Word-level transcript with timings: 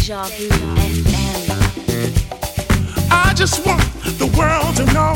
Deja 0.00 0.22
Vu 0.22 0.48
FM. 0.48 1.60
I 3.10 3.34
just 3.34 3.66
want 3.66 3.82
the 4.18 4.28
world 4.34 4.74
to 4.76 4.86
know 4.94 5.12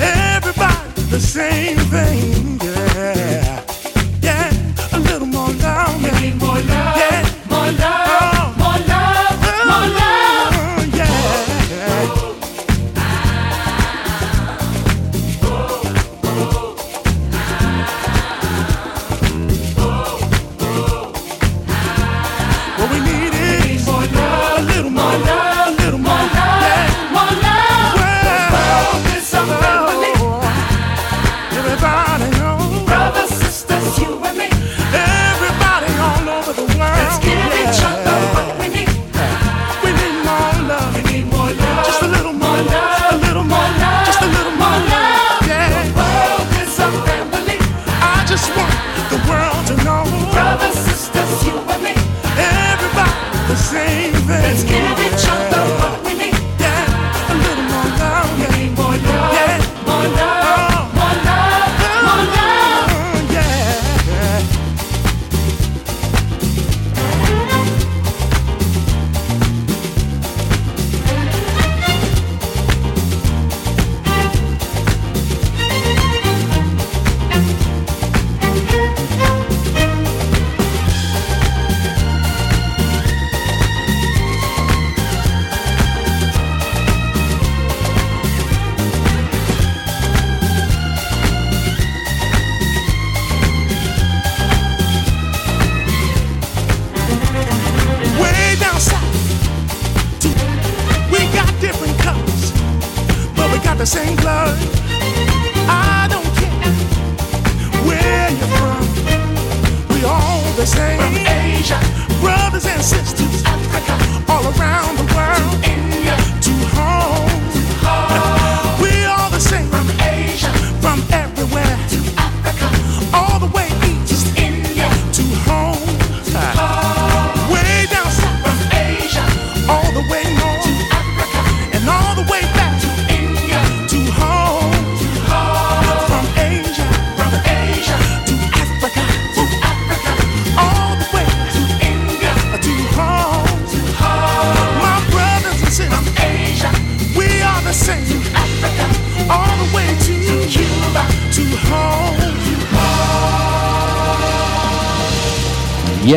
everybody 0.00 1.00
the 1.10 1.18
same 1.18 1.76
thing. 1.90 2.53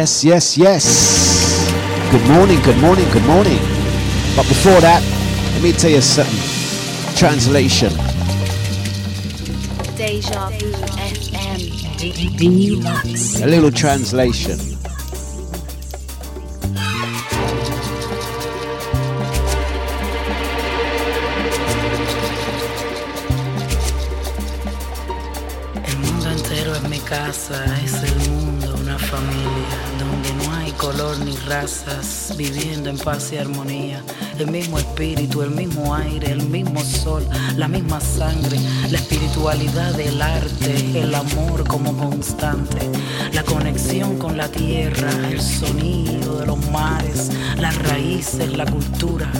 Yes, 0.07 0.24
yes, 0.24 0.57
yes. 0.57 0.86
Good 2.12 2.25
morning, 2.30 2.62
good 2.62 2.77
morning, 2.77 3.04
good 3.12 3.25
morning. 3.25 3.59
But 4.38 4.48
before 4.48 4.80
that, 4.80 5.04
let 5.51 5.62
me 5.62 5.74
tell 5.74 5.92
you 5.92 6.00
something. 6.00 7.13
Translation. 7.18 7.89
Deja 9.98 10.50
Vu 10.51 10.71
FM. 10.95 11.59
A 13.44 13.48
little 13.48 13.69
translation. 13.69 14.67
Viviendo 32.38 32.89
en 32.89 32.98
paz 32.98 33.31
y 33.34 33.38
armonía. 33.38 34.04
El 34.38 34.51
mismo 34.51 34.78
espíritu, 34.78 35.42
el 35.42 35.50
mismo 35.50 35.95
aire, 35.95 36.31
el 36.31 36.48
mismo 36.48 36.80
sol, 36.81 37.28
la 37.56 37.68
misma 37.68 38.00
sangre, 38.00 38.60
la 38.89 38.98
espiritualidad 38.98 39.94
del 39.95 40.22
arte, 40.22 41.01
el 41.01 41.16
amor 41.16 41.68
como 41.68 41.98
constante, 41.98 42.78
la 43.34 43.44
conexión 43.44 44.18
con 44.19 44.38
la 44.38 44.48
tierra, 44.50 45.10
el 45.30 45.42
sonido 45.42 46.38
de 46.38 46.45
los 46.45 46.69
mares, 46.69 47.31
las 47.57 47.75
raíces, 47.89 48.56
la 48.56 48.66
cultura, 48.66 49.31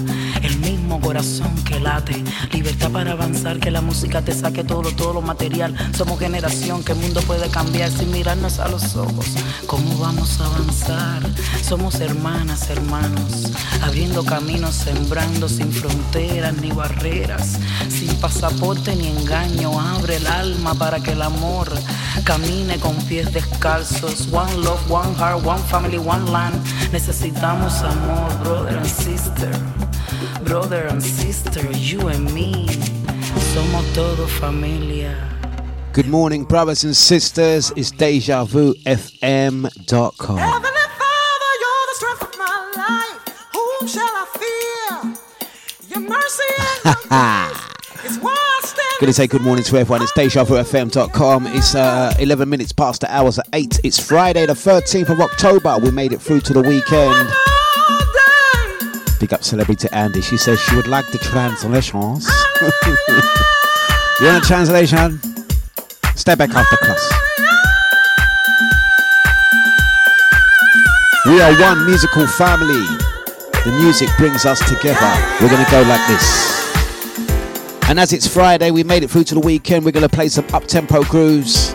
corazón 1.08 1.56
que 1.64 1.80
late, 1.80 2.22
libertad 2.52 2.92
para 2.92 3.14
avanzar, 3.14 3.62
que 3.62 3.72
la 3.72 3.80
música 3.80 4.22
te 4.22 4.34
saque 4.34 4.66
todo, 4.66 4.92
todo 4.92 5.14
lo 5.14 5.22
material. 5.22 5.74
Somos 5.96 6.20
generación 6.20 6.84
que 6.84 6.92
el 6.92 6.98
mundo 6.98 7.22
puede 7.22 7.50
cambiar 7.50 7.90
sin 7.90 8.12
mirarnos 8.12 8.60
a 8.60 8.68
los 8.68 8.94
ojos. 8.98 9.28
¿Cómo 9.68 9.98
vamos 10.00 10.42
a 10.42 10.48
avanzar? 10.48 11.24
Somos 11.64 12.02
hermanas, 12.02 12.70
hermanos, 12.70 13.54
abriendo 13.82 14.26
caminos, 14.26 14.76
sembrando 14.76 15.48
sin 15.48 15.72
fronteras 15.72 16.54
ni 16.58 16.72
barreras, 16.72 17.58
sin 17.88 18.14
pasaporte 18.20 18.94
ni 18.94 19.08
engaño. 19.08 19.80
Abre 19.80 20.18
el 20.18 20.28
alma 20.28 20.74
para 20.74 21.00
que 21.00 21.14
el 21.14 21.22
amor 21.22 21.72
camine 22.26 22.82
con 22.82 22.98
pies 23.08 23.32
descalzos. 23.32 24.28
One 24.34 24.58
love, 24.58 24.92
one 24.92 25.16
heart, 25.16 25.42
one 25.46 25.64
family, 25.70 26.00
one 26.00 26.30
land. 26.30 26.62
Necesitamos 26.92 27.82
amor, 27.82 28.30
brother 28.44 28.76
and 28.76 28.86
sister. 28.86 29.87
Brother 30.48 30.88
and 30.88 31.04
sister, 31.04 31.70
you 31.74 32.08
and 32.08 32.34
me. 32.34 32.68
Somos 33.54 33.84
todo 33.94 34.26
familia. 34.28 35.14
Good 35.92 36.08
morning, 36.08 36.46
brothers 36.46 36.86
and 36.86 36.96
sisters. 36.96 37.74
It's 37.76 37.92
DejaVuFM.com. 37.92 40.38
Heavenly 40.38 40.88
Father, 41.02 41.52
you're 41.60 41.86
the 41.90 41.96
strength 41.96 42.22
of 42.22 42.38
my 42.38 42.72
life. 42.78 43.20
Whom 43.52 43.88
shall 43.90 44.08
I 44.08 44.26
fear? 44.40 45.16
Your 45.90 46.00
mercy 46.08 46.44
and 46.60 46.86
your 46.86 46.96
is 48.10 48.18
why 48.20 48.36
Gonna 49.02 49.14
say 49.14 49.28
good 49.28 49.42
morning 49.42 49.66
to 49.66 49.78
everyone. 49.78 50.02
It's 50.02 50.14
DejaVuFM.com. 50.14 51.48
It's 51.48 51.76
uh, 51.76 52.14
11 52.20 52.48
minutes 52.48 52.72
past 52.72 53.02
the 53.02 53.14
hours 53.14 53.38
at 53.38 53.48
8. 53.52 53.82
It's 53.84 54.00
Friday, 54.00 54.46
the 54.46 54.54
13th 54.54 55.10
of 55.10 55.20
October. 55.20 55.78
We 55.78 55.92
made 55.92 56.14
it 56.14 56.22
through 56.22 56.40
to 56.42 56.54
the 56.54 56.62
weekend. 56.62 57.30
Big 59.20 59.34
up 59.34 59.44
celebrity 59.44 59.88
Andy. 59.92 60.22
She 60.22 60.38
says 60.38 60.60
she 60.60 60.76
would 60.76 60.88
like 60.88 61.06
the 61.12 61.18
translations. 61.18 62.28
you 64.20 64.28
want 64.28 64.44
a 64.44 64.48
translation? 64.48 65.20
Stay 66.16 66.36
back 66.36 66.52
after 66.52 66.78
class. 66.78 67.14
We 71.26 71.42
are 71.42 71.52
one 71.60 71.86
musical 71.86 72.28
family. 72.28 72.86
The 73.66 73.76
music 73.82 74.10
brings 74.18 74.46
us 74.46 74.60
together. 74.70 75.38
We're 75.42 75.50
gonna 75.50 75.70
go 75.72 75.82
like 75.82 76.08
this. 76.08 77.90
And 77.90 78.00
as 78.00 78.14
it's 78.14 78.28
Friday, 78.28 78.70
we 78.70 78.84
made 78.84 79.02
it 79.04 79.10
through 79.10 79.24
to 79.26 79.34
the 79.34 79.40
weekend. 79.40 79.84
We're 79.84 79.92
gonna 79.92 80.10
play 80.10 80.30
some 80.30 80.46
up 80.54 80.66
tempo 80.66 81.04
grooves, 81.06 81.74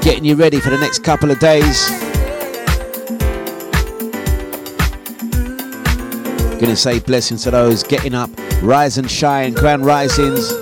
getting 0.00 0.24
you 0.24 0.34
ready 0.34 0.58
for 0.58 0.70
the 0.70 0.78
next 0.78 1.04
couple 1.04 1.30
of 1.30 1.38
days. 1.38 2.07
Gonna 6.60 6.74
say 6.74 6.98
blessings 6.98 7.44
to 7.44 7.52
those 7.52 7.84
getting 7.84 8.14
up, 8.14 8.30
rise 8.62 8.98
and 8.98 9.08
shine, 9.08 9.54
grand 9.54 9.86
risings. 9.86 10.52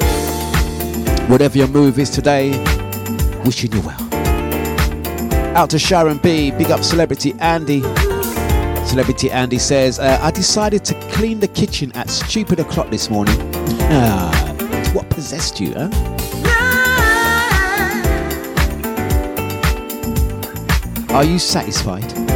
Whatever 1.31 1.57
your 1.57 1.69
move 1.69 1.99
is 1.99 2.11
today, 2.11 2.51
wishing 3.47 3.73
you 3.73 3.81
well. 3.81 4.15
Out 5.57 5.71
to 5.71 5.79
Sharon 5.79 6.19
B, 6.19 6.51
big 6.51 6.71
up 6.71 6.85
celebrity 6.85 7.35
Andy. 7.41 7.81
Celebrity 8.85 9.31
Andy 9.31 9.59
says, 9.59 9.99
uh, 9.99 10.19
I 10.21 10.31
decided 10.31 10.85
to 10.85 10.95
clean 11.13 11.41
the 11.41 11.49
kitchen 11.49 11.91
at 11.93 12.11
stupid 12.11 12.61
o'clock 12.61 12.91
this 12.91 13.09
morning. 13.09 13.37
Ah, 13.91 14.55
what 14.93 15.09
possessed 15.09 15.59
you, 15.61 15.73
huh? 15.75 15.91
Are 21.15 21.25
you 21.25 21.39
satisfied? 21.39 22.36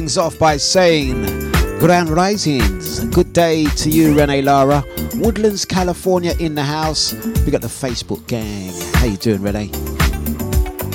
Things 0.00 0.16
off 0.16 0.38
by 0.38 0.56
saying, 0.56 1.20
Grand 1.78 2.08
Risings. 2.08 3.00
Good 3.14 3.34
day 3.34 3.66
to 3.66 3.90
you, 3.90 4.18
Renee 4.18 4.40
Lara. 4.40 4.82
Woodlands, 5.16 5.66
California 5.66 6.32
in 6.40 6.54
the 6.54 6.62
house. 6.62 7.12
We 7.44 7.50
got 7.50 7.60
the 7.60 7.68
Facebook 7.68 8.26
gang. 8.26 8.72
How 8.94 9.04
you 9.04 9.18
doing, 9.18 9.42
Renee? 9.42 9.70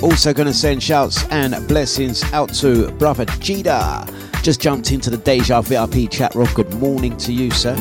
Also 0.01 0.33
gonna 0.33 0.55
send 0.55 0.81
shouts 0.81 1.24
and 1.29 1.67
blessings 1.67 2.24
out 2.33 2.51
to 2.55 2.89
brother 2.93 3.27
Jida. 3.45 4.12
Just 4.41 4.59
jumped 4.59 4.91
into 4.91 5.12
the 5.12 5.17
Deja 5.17 5.62
VIP 5.62 6.09
chat 6.09 6.33
room. 6.33 6.50
Good 6.55 6.74
morning 6.74 7.15
to 7.17 7.31
you, 7.31 7.51
sir. 7.51 7.75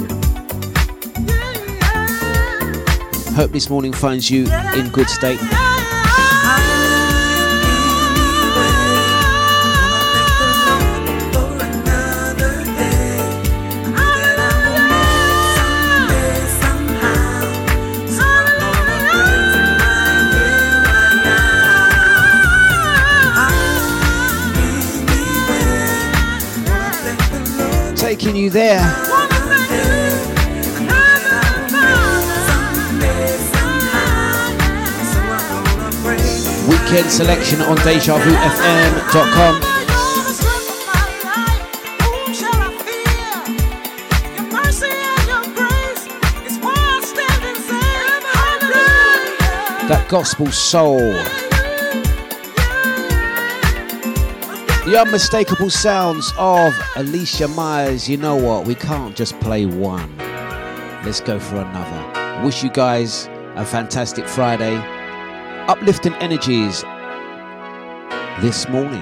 Hope 3.35 3.51
this 3.51 3.71
morning 3.71 3.95
finds 3.95 4.31
you 4.31 4.47
in 4.75 4.91
good 4.91 5.09
state. 5.09 5.41
Taking 28.25 28.41
you 28.41 28.49
there. 28.49 28.81
Weekend 36.67 37.11
selection 37.11 37.61
on 37.61 37.77
DejaVuFM.com. 37.77 39.61
That 49.87 50.07
gospel 50.09 50.51
soul. 50.51 51.44
The 54.85 55.01
unmistakable 55.01 55.71
sounds 55.71 56.35
of 56.37 56.75
Alicia 56.97 57.49
Myers. 57.49 58.07
You 58.07 58.19
know 58.19 58.37
what? 58.37 58.67
We 58.67 58.75
can't 58.75 59.17
just 59.17 59.41
play 59.41 59.65
one. 59.65 60.15
Let's 60.19 61.23
go 61.23 61.41
for 61.41 61.57
another. 61.57 62.45
Wish 62.45 62.63
you 62.63 62.69
guys 62.69 63.27
a 63.55 63.65
fantastic 63.65 64.29
Friday. 64.29 64.77
Uplifting 65.69 66.13
energies 66.17 66.83
this 68.43 68.69
morning. 68.69 69.01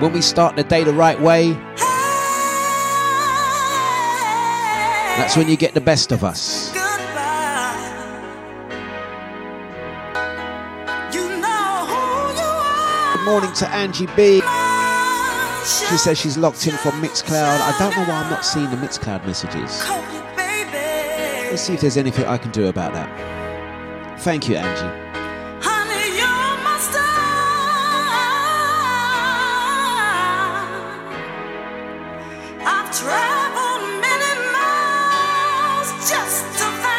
When 0.00 0.14
we 0.14 0.22
start 0.22 0.56
the 0.56 0.64
day 0.64 0.84
the 0.84 0.94
right 0.94 1.20
way, 1.20 1.52
that's 5.18 5.36
when 5.36 5.50
you 5.50 5.58
get 5.58 5.74
the 5.74 5.82
best 5.82 6.12
of 6.12 6.24
us. 6.24 6.65
Morning 13.26 13.52
to 13.54 13.68
Angie 13.70 14.06
B. 14.14 14.40
She 15.66 15.98
says 15.98 16.16
she's 16.16 16.38
locked 16.38 16.64
in 16.68 16.76
for 16.76 16.92
Mixcloud. 16.92 17.58
I 17.58 17.76
don't 17.76 17.90
know 17.96 18.04
why 18.04 18.22
I'm 18.22 18.30
not 18.30 18.44
seeing 18.44 18.70
the 18.70 18.76
Mixcloud 18.76 19.26
messages. 19.26 19.82
Let's 21.50 21.62
see 21.62 21.74
if 21.74 21.80
there's 21.80 21.96
anything 21.96 22.24
I 22.26 22.38
can 22.38 22.52
do 22.52 22.68
about 22.68 22.94
that. 22.94 24.20
Thank 24.20 24.48
you, 24.48 24.54
Angie. 24.54 25.02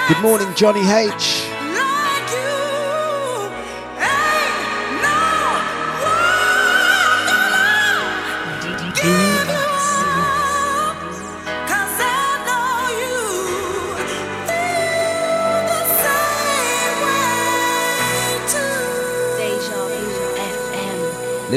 Good 0.10 0.22
morning, 0.22 0.54
Johnny 0.56 0.90
H. 0.90 1.37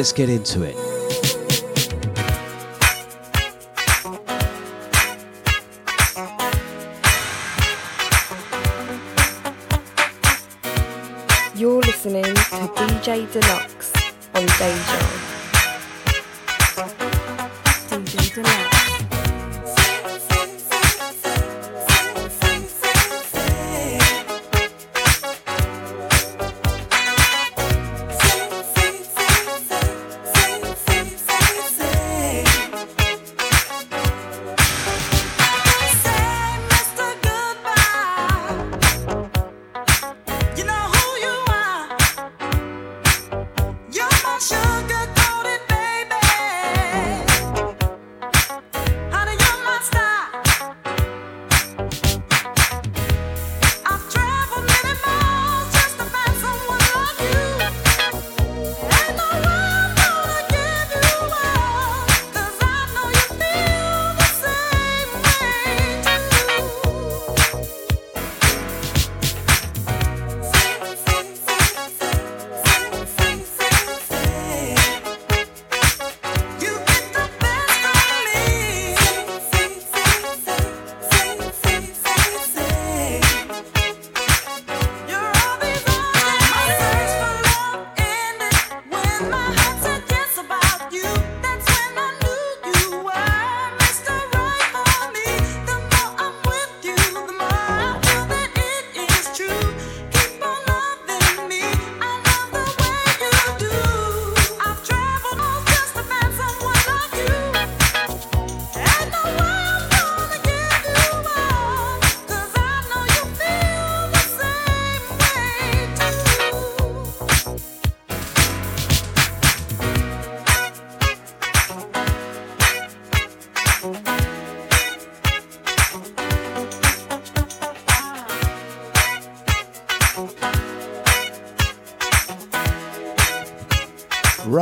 Let's 0.01 0.15
get 0.15 0.31
into 0.31 0.63
it. 0.63 0.75
You're 11.55 11.83
listening 11.83 12.25
to 12.25 12.31
DJ 12.31 13.27
Dlux 13.27 13.93
on 14.35 14.47
Deja. 14.57 15.01
DJ 17.91 18.43
Dlux. 18.43 18.70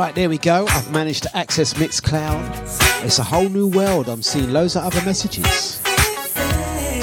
Right, 0.09 0.15
there 0.15 0.29
we 0.29 0.39
go. 0.39 0.65
I've 0.67 0.91
managed 0.91 1.21
to 1.21 1.37
access 1.37 1.75
Mixcloud. 1.75 3.05
It's 3.05 3.19
a 3.19 3.23
whole 3.23 3.47
new 3.47 3.67
world. 3.67 4.09
I'm 4.09 4.23
seeing 4.23 4.51
loads 4.51 4.75
of 4.75 4.83
other 4.83 5.05
messages. 5.05 5.75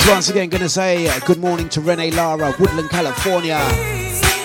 So 0.03 0.11
once 0.11 0.29
again, 0.29 0.51
to 0.51 0.69
say 0.69 1.07
uh, 1.07 1.21
good 1.21 1.39
morning 1.39 1.69
to 1.69 1.81
Renee 1.81 2.11
Lara, 2.11 2.53
Woodland, 2.59 2.91
California. 2.91 3.61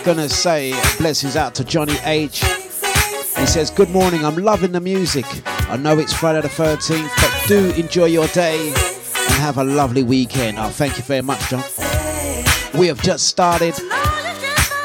Gonna 0.05 0.29
say 0.29 0.79
blessings 0.99 1.35
out 1.35 1.55
to 1.55 1.63
Johnny 1.63 1.95
H. 2.03 2.45
He 3.35 3.47
says, 3.47 3.71
Good 3.71 3.89
morning, 3.89 4.23
I'm 4.23 4.35
loving 4.35 4.73
the 4.73 4.79
music. 4.79 5.25
I 5.47 5.77
know 5.77 5.97
it's 5.97 6.13
Friday 6.13 6.41
the 6.41 6.47
13th, 6.47 7.09
but 7.15 7.47
do 7.47 7.71
enjoy 7.81 8.05
your 8.05 8.27
day 8.27 8.67
and 8.67 9.33
have 9.41 9.57
a 9.57 9.63
lovely 9.63 10.03
weekend. 10.03 10.59
Oh, 10.59 10.69
thank 10.69 10.97
you 10.97 11.03
very 11.03 11.23
much, 11.23 11.49
John. 11.49 11.63
We 12.77 12.85
have 12.89 13.01
just 13.01 13.25
started. 13.25 13.73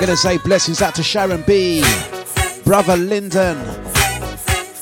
Gonna 0.00 0.16
say 0.16 0.38
blessings 0.38 0.80
out 0.80 0.94
to 0.94 1.02
Sharon 1.02 1.42
B, 1.46 1.82
Brother 2.66 2.96
Lyndon, 2.96 3.56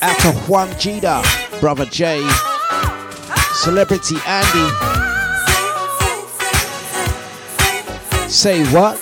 out 0.00 0.18
to 0.20 0.32
Juan 0.48 0.70
Gita, 0.80 1.22
Brother 1.60 1.84
Jay, 1.84 2.26
Celebrity 3.52 4.16
Andy. 4.26 4.70
Say 8.26 8.64
what? 8.72 8.98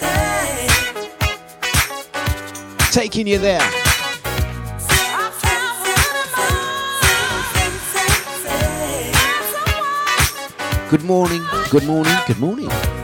Taking 2.90 3.28
you 3.28 3.38
there. 3.38 3.62
Good 10.90 11.04
morning, 11.04 11.44
good 11.70 11.85
morning, 11.85 12.16
good 12.26 12.40
morning. 12.40 13.01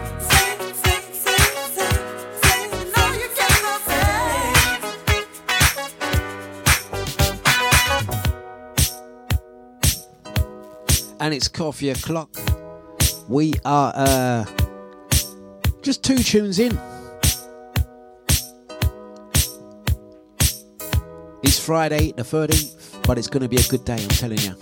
It's 11.38 11.46
coffee 11.46 11.90
o'clock. 11.90 12.37
We 13.29 13.55
are 13.64 13.92
uh, 13.94 14.44
just 15.83 16.03
two 16.03 16.18
tunes 16.18 16.59
in. 16.59 16.77
It's 21.44 21.64
Friday 21.64 22.11
the 22.11 22.24
13th, 22.24 23.07
but 23.07 23.18
it's 23.18 23.29
going 23.29 23.42
to 23.42 23.48
be 23.48 23.57
a 23.57 23.62
good 23.68 23.85
day, 23.85 24.03
I'm 24.03 24.09
telling 24.09 24.38
you. 24.38 24.57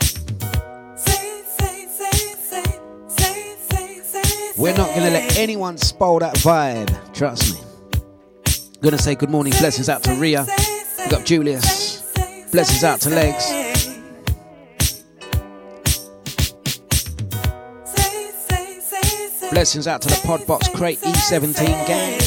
We're 4.59 4.77
not 4.77 4.89
going 4.89 5.07
to 5.07 5.13
let 5.13 5.39
anyone 5.39 5.79
spoil 5.79 6.19
that 6.19 6.35
vibe, 6.37 7.15
trust 7.15 7.55
me. 7.55 7.61
Gonna 8.83 8.99
say 8.99 9.15
good 9.15 9.31
morning, 9.31 9.55
blessings 9.59 9.89
out 9.89 10.03
to 10.05 10.15
Ria. 10.15 10.47
We 10.99 11.11
got 11.11 11.25
Julius. 11.25 12.03
Blessings 12.53 12.85
out 12.85 13.01
to 13.01 13.11
Legs. 13.11 13.66
Blessings 19.57 19.87
out 19.87 20.03
to 20.03 20.09
the 20.09 20.17
Podbox 20.17 20.71
Crate 20.75 21.01
E17 21.01 21.87
gang. 21.87 22.21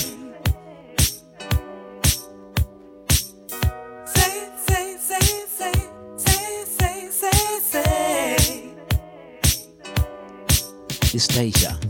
It's. 11.13 11.88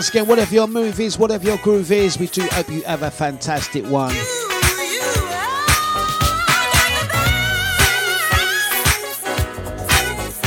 Once 0.00 0.08
again, 0.08 0.26
whatever 0.26 0.54
your 0.54 0.66
move 0.66 0.98
is, 0.98 1.18
whatever 1.18 1.44
your 1.44 1.58
groove 1.58 1.92
is, 1.92 2.18
we 2.18 2.26
do 2.28 2.40
hope 2.52 2.70
you 2.70 2.80
have 2.84 3.02
a 3.02 3.10
fantastic 3.10 3.84
one. 3.84 4.14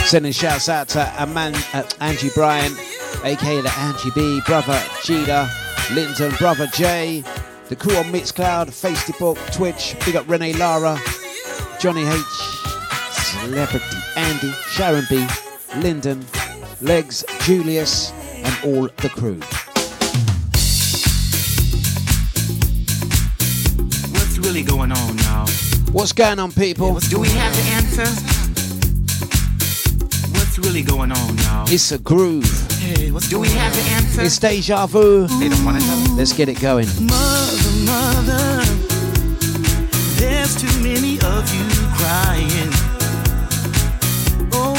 Sending 0.08 0.32
shouts 0.32 0.70
out 0.70 0.88
to 0.88 1.22
Aman, 1.22 1.54
uh, 1.72 1.88
Angie 2.00 2.32
Bryan, 2.34 2.76
aka 3.24 3.62
the 3.62 3.72
Angie 3.78 4.10
B, 4.16 4.42
brother 4.48 4.82
Gita, 5.04 5.48
Linton, 5.92 6.32
brother 6.40 6.66
Jay, 6.74 7.24
the 7.70 7.76
crew 7.76 7.96
on 7.98 8.06
Mixcloud, 8.06 8.70
Facebook, 8.70 9.38
Twitch, 9.54 9.96
big 10.04 10.16
up 10.16 10.28
Renee 10.28 10.54
Lara, 10.54 10.98
Johnny 11.80 12.08
H, 12.08 12.20
Celebrity 13.12 13.98
Andy, 14.16 14.52
Sharon 14.72 15.06
B, 15.12 15.28
Lyndon, 15.76 16.26
Legs, 16.82 17.24
Julius, 17.42 18.13
and 18.44 18.66
all 18.66 18.88
the 18.98 19.10
crew. 19.10 19.40
What's 24.14 24.38
really 24.38 24.64
going 24.64 24.92
on, 24.92 25.18
y'all? 25.18 25.48
What's 25.92 26.12
going 26.12 26.40
on, 26.40 26.52
people? 26.52 27.00
Do 27.00 27.20
we 27.20 27.30
have 27.30 27.56
the 27.56 27.64
answer? 27.72 28.06
What's 30.34 30.58
really 30.60 30.82
going 30.82 31.12
on, 31.12 31.38
y'all? 31.38 31.66
It's 31.70 31.92
a 31.92 32.00
groove. 32.00 32.44
Hey, 32.80 33.12
what's 33.12 33.30
Do 33.30 33.40
we 33.40 33.50
have 33.50 33.74
the 33.74 33.82
answer? 33.92 34.22
It's 34.24 34.38
deja 34.40 34.86
vu. 34.88 35.28
They 35.40 35.50
don't 35.50 35.64
want 35.64 35.80
to 35.80 35.88
know. 35.88 36.16
Let's 36.18 36.34
get 36.34 36.50
it 36.50 36.60
going. 36.60 36.88
Mother, 37.00 37.72
mother, 37.86 38.64
there's 40.20 40.56
too 40.60 40.80
many 40.82 41.20
of 41.22 41.54
you 41.56 41.66
crying. 41.96 42.70
Oh, 44.52 44.76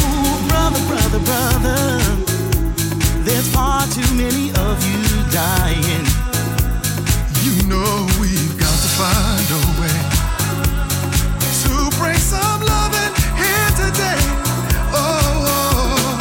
brother, 0.48 0.80
brother, 0.86 1.20
brother, 1.24 2.00
there's 3.24 3.48
far 3.52 3.86
too 3.86 4.14
many 4.14 4.50
of 4.50 4.76
you 4.86 5.00
dying. 5.32 6.04
You 7.42 7.54
know 7.68 8.06
we've 8.20 8.56
got 8.58 8.76
to 8.84 8.90
find 9.00 9.48
a 9.50 9.62
way 9.80 9.98
to 11.62 11.74
bring 11.98 12.18
some 12.18 12.60
loving 12.62 13.14
here 13.40 13.70
today. 13.80 14.20
Oh, 14.92 15.44
oh, 15.48 16.18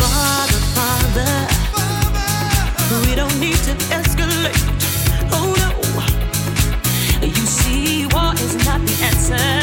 Father, 0.00 0.60
Father, 0.76 1.32
Father. 1.74 3.06
we 3.06 3.14
don't 3.14 3.38
need 3.38 3.60
to 3.68 3.74
escalate. 3.94 4.58
Oh 5.32 5.54
no, 5.62 7.26
you 7.26 7.46
see, 7.46 8.06
war 8.12 8.32
is 8.34 8.54
not 8.66 8.80
the 8.86 9.04
answer. 9.04 9.59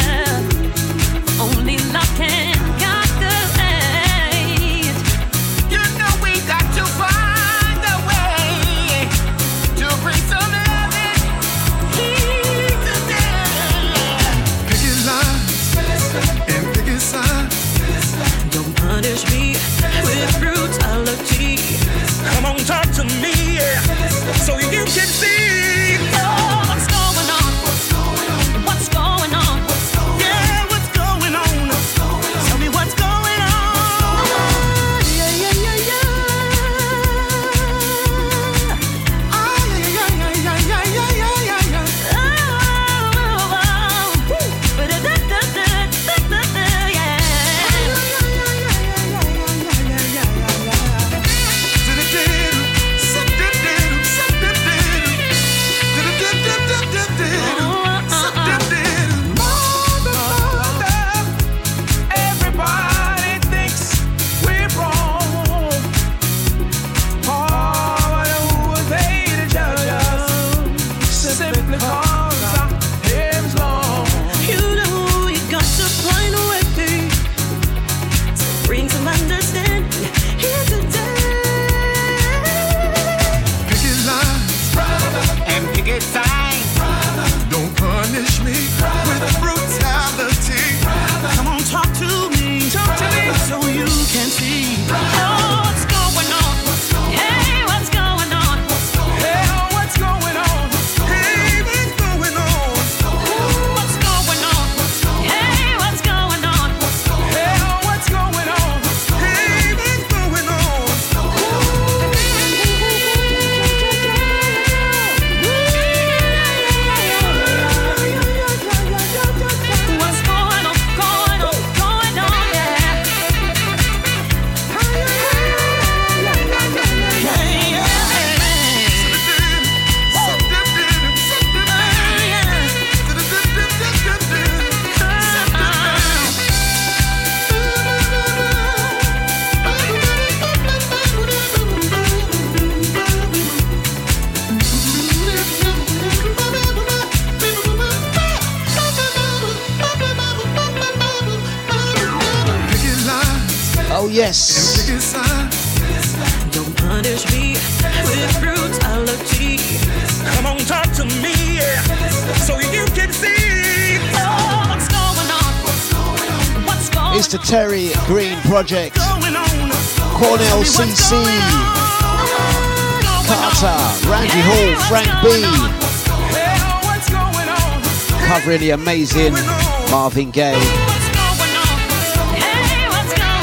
Amazing 179.18 179.92
Marvin 179.92 180.32
Gaye. 180.32 180.54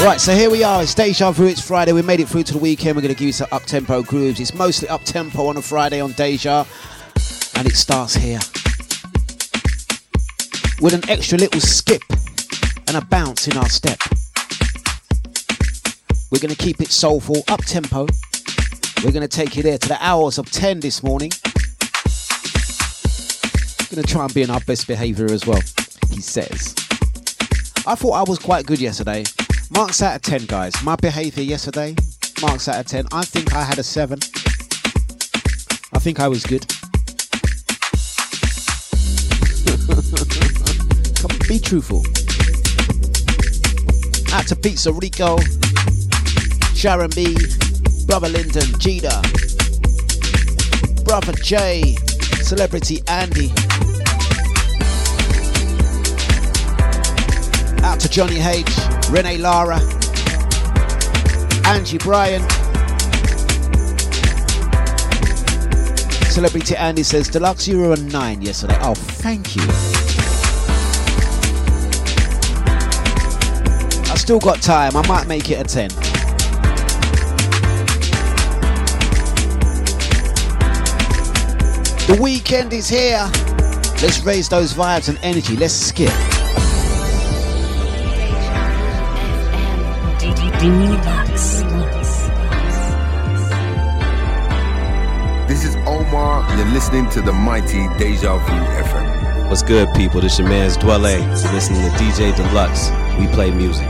Right, 0.04 0.18
so 0.20 0.34
here 0.34 0.50
we 0.50 0.62
are. 0.62 0.82
It's 0.82 0.94
Deja 0.94 1.30
Vu. 1.32 1.46
It's 1.46 1.60
Friday. 1.60 1.92
We 1.92 2.02
made 2.02 2.20
it 2.20 2.28
through 2.28 2.42
to 2.44 2.52
the 2.52 2.58
weekend. 2.58 2.96
We're 2.96 3.02
going 3.02 3.14
to 3.14 3.18
give 3.18 3.26
you 3.26 3.32
some 3.32 3.48
up 3.50 3.64
tempo 3.64 4.02
grooves. 4.02 4.38
It's 4.38 4.54
mostly 4.54 4.88
up 4.88 5.02
tempo 5.04 5.46
on 5.46 5.56
a 5.56 5.62
Friday 5.62 6.00
on 6.00 6.12
Deja, 6.12 6.66
and 7.56 7.66
it 7.66 7.74
starts 7.74 8.14
here 8.14 8.38
with 10.80 10.92
an 10.92 11.08
extra 11.08 11.38
little 11.38 11.60
skip 11.60 12.02
and 12.86 12.96
a 12.96 13.04
bounce 13.06 13.48
in 13.48 13.56
our 13.56 13.68
step. 13.68 13.98
We're 16.30 16.40
going 16.40 16.54
to 16.54 16.62
keep 16.62 16.80
it 16.80 16.88
soulful, 16.88 17.42
up 17.48 17.64
tempo. 17.64 18.06
We're 19.02 19.12
going 19.12 19.26
to 19.26 19.28
take 19.28 19.56
you 19.56 19.62
there 19.62 19.78
to 19.78 19.88
the 19.88 19.98
hours 20.00 20.38
of 20.38 20.50
10 20.50 20.80
this 20.80 21.02
morning. 21.02 21.30
Going 23.94 24.06
to 24.06 24.12
try 24.12 24.24
and 24.24 24.34
be 24.34 24.42
in 24.42 24.50
our 24.50 24.58
best 24.58 24.88
behavior 24.88 25.26
as 25.26 25.46
well, 25.46 25.60
he 26.10 26.20
says. 26.20 26.74
I 27.86 27.94
thought 27.94 28.14
I 28.14 28.24
was 28.28 28.40
quite 28.40 28.66
good 28.66 28.80
yesterday. 28.80 29.22
Marks 29.70 30.02
out 30.02 30.16
of 30.16 30.22
10, 30.22 30.46
guys. 30.46 30.74
My 30.82 30.96
behavior 30.96 31.44
yesterday, 31.44 31.94
marks 32.42 32.66
out 32.66 32.80
of 32.80 32.86
10. 32.86 33.06
I 33.12 33.24
think 33.24 33.54
I 33.54 33.62
had 33.62 33.78
a 33.78 33.84
7. 33.84 34.18
I 35.92 36.00
think 36.00 36.18
I 36.18 36.26
was 36.26 36.44
good. 36.44 36.66
Come 41.20 41.38
be 41.48 41.60
truthful. 41.60 42.02
Out 44.34 44.48
to 44.48 44.56
Pizza 44.56 44.92
Rico, 44.92 45.38
Sharon 46.74 47.10
B, 47.14 47.36
Brother 48.06 48.28
Lyndon, 48.28 48.66
Jada, 48.82 49.22
Brother 51.04 51.34
Jay, 51.34 51.94
Celebrity 52.44 53.02
Andy. 53.08 53.50
Out 57.82 57.98
to 58.00 58.08
Johnny 58.10 58.38
H, 58.38 58.68
Renee 59.08 59.38
Lara, 59.38 59.80
Angie 61.64 61.96
Bryan. 61.96 62.42
Celebrity 66.30 66.76
Andy 66.76 67.02
says, 67.02 67.30
Dlux, 67.30 67.66
you 67.66 67.78
were 67.78 67.94
a 67.94 67.96
9 67.96 68.42
yesterday. 68.42 68.76
Oh, 68.82 68.94
thank 68.94 69.56
you. 69.56 69.62
I 74.12 74.16
still 74.16 74.38
got 74.38 74.60
time. 74.60 74.96
I 74.96 75.06
might 75.08 75.26
make 75.26 75.50
it 75.50 75.60
a 75.60 75.64
10. 75.64 76.13
The 82.06 82.20
weekend 82.20 82.74
is 82.74 82.86
here. 82.86 83.30
Let's 84.02 84.22
raise 84.24 84.46
those 84.50 84.74
vibes 84.74 85.08
and 85.08 85.18
energy. 85.22 85.56
Let's 85.56 85.72
skip. 85.72 86.12
This 95.48 95.64
is 95.64 95.76
Omar, 95.86 96.46
you're 96.58 96.66
listening 96.66 97.08
to 97.08 97.22
the 97.22 97.32
mighty 97.32 97.88
Deja 97.96 98.36
Vu 98.36 98.52
FM. 98.52 99.48
What's 99.48 99.62
good, 99.62 99.88
people? 99.94 100.20
This 100.20 100.38
your 100.38 100.46
man's 100.46 100.76
Dwele. 100.76 101.18
You're 101.20 101.52
listening 101.54 101.80
to 101.80 101.96
DJ 101.96 102.32
Dlux. 102.32 103.18
We 103.18 103.28
play 103.28 103.50
music. 103.50 103.88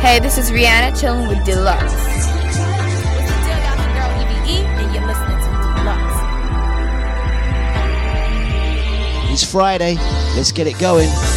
Hey, 0.00 0.20
this 0.20 0.38
is 0.38 0.50
Rihanna 0.50 0.98
chilling 0.98 1.28
with 1.28 1.38
Dlux. 1.38 2.03
Friday. 9.44 9.96
Let's 10.36 10.52
get 10.52 10.66
it 10.66 10.78
going. 10.78 11.33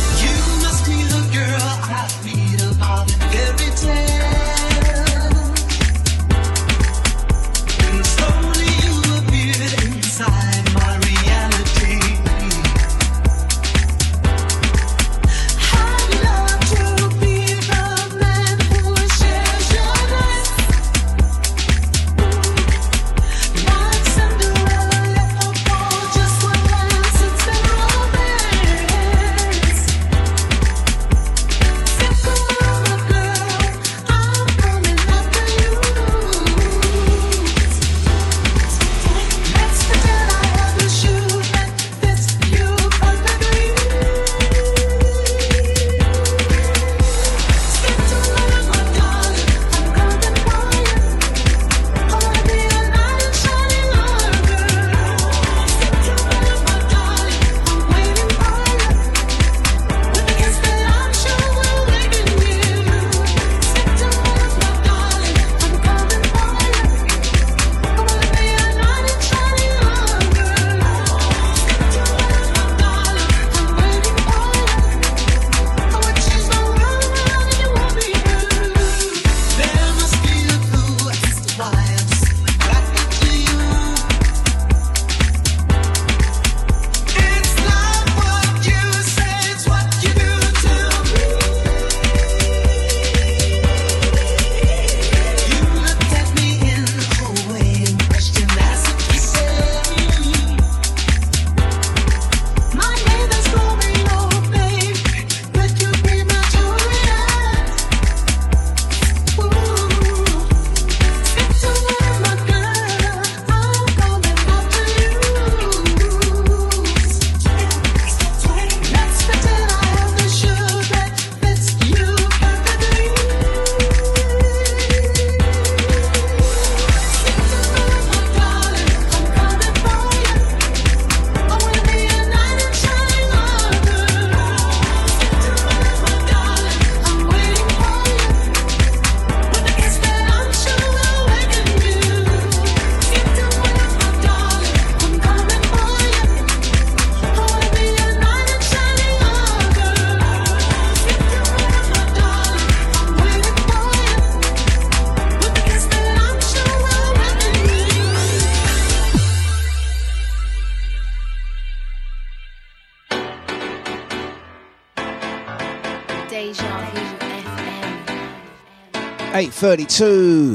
32. 169.58 170.54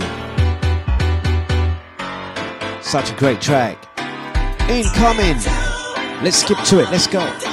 Such 2.81 3.11
a 3.11 3.17
great 3.17 3.41
track. 3.41 3.77
Incoming. 4.71 5.39
Let's 6.23 6.37
skip 6.37 6.59
to 6.67 6.79
it. 6.79 6.89
Let's 6.89 7.09
go. 7.09 7.52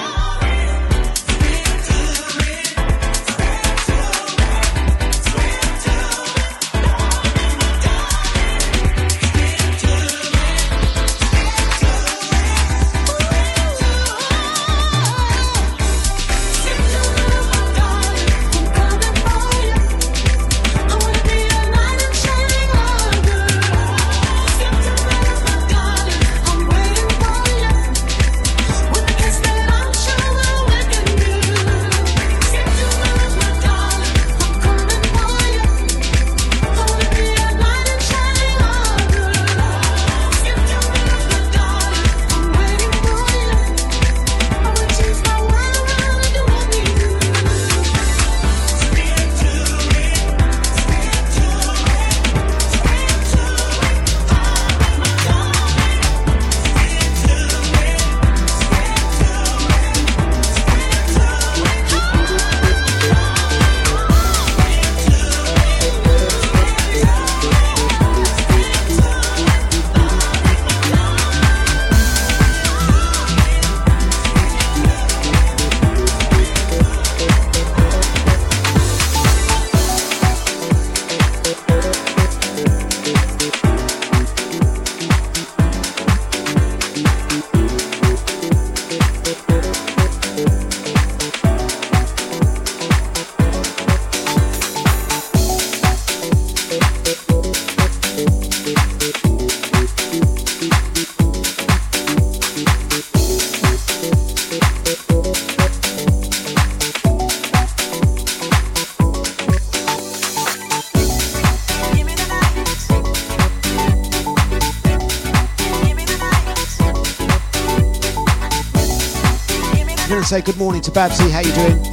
say 120.30 120.42
good 120.42 120.58
morning 120.58 120.80
to 120.80 120.92
Babsy. 120.92 121.28
How 121.32 121.40
you 121.40 121.52
doing? 121.54 121.84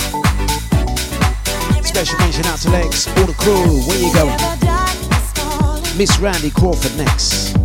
Special 1.82 2.18
mention 2.18 2.44
out 2.44 2.58
to 2.58 2.70
Lex, 2.70 3.08
all 3.16 3.24
the 3.24 3.32
crew. 3.32 3.80
Where 3.88 3.98
you 3.98 4.12
going? 4.12 5.96
Miss 5.96 6.18
Randy 6.18 6.50
Crawford 6.50 6.94
next. 6.98 7.55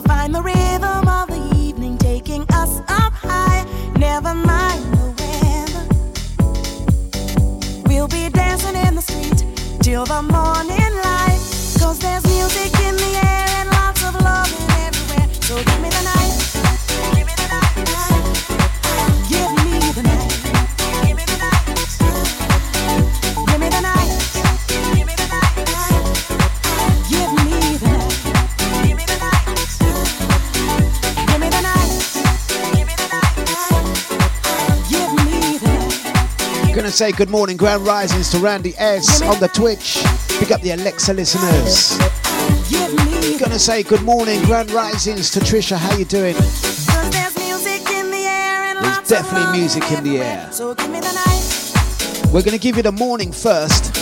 We'll 0.00 0.16
find 0.16 0.34
the 0.34 0.40
rhythm 0.40 1.08
of 1.08 1.28
the 1.28 1.54
evening 1.54 1.98
taking 1.98 2.46
us 2.54 2.80
up 2.88 3.12
high. 3.12 3.66
Never 3.98 4.32
mind 4.34 4.82
the 4.94 5.12
weather. 5.20 5.84
We'll 7.86 8.08
be 8.08 8.30
dancing 8.30 8.76
in 8.76 8.94
the 8.94 9.02
street 9.02 9.44
till 9.82 10.06
the 10.06 10.22
morning. 10.22 10.79
say 37.00 37.12
good 37.12 37.30
morning, 37.30 37.56
Grand 37.56 37.86
Risings 37.86 38.30
to 38.30 38.36
Randy 38.36 38.74
S 38.76 39.22
on 39.22 39.40
the 39.40 39.48
Twitch. 39.48 40.04
Pick 40.38 40.50
up 40.50 40.60
the 40.60 40.72
Alexa 40.72 41.14
listeners. 41.14 41.96
Gonna 43.38 43.58
say 43.58 43.82
good 43.82 44.02
morning, 44.02 44.44
Grand 44.44 44.70
Risings 44.70 45.30
to 45.30 45.40
Trisha. 45.40 45.78
How 45.78 45.96
you 45.96 46.04
doing? 46.04 46.34
There's 46.34 46.58
definitely 49.08 49.58
music 49.58 49.90
in 49.90 50.04
the 50.04 50.18
air. 50.18 50.50
We're 52.30 52.42
gonna 52.42 52.58
give 52.58 52.76
you 52.76 52.82
the 52.82 52.92
morning 52.92 53.32
first. 53.32 53.99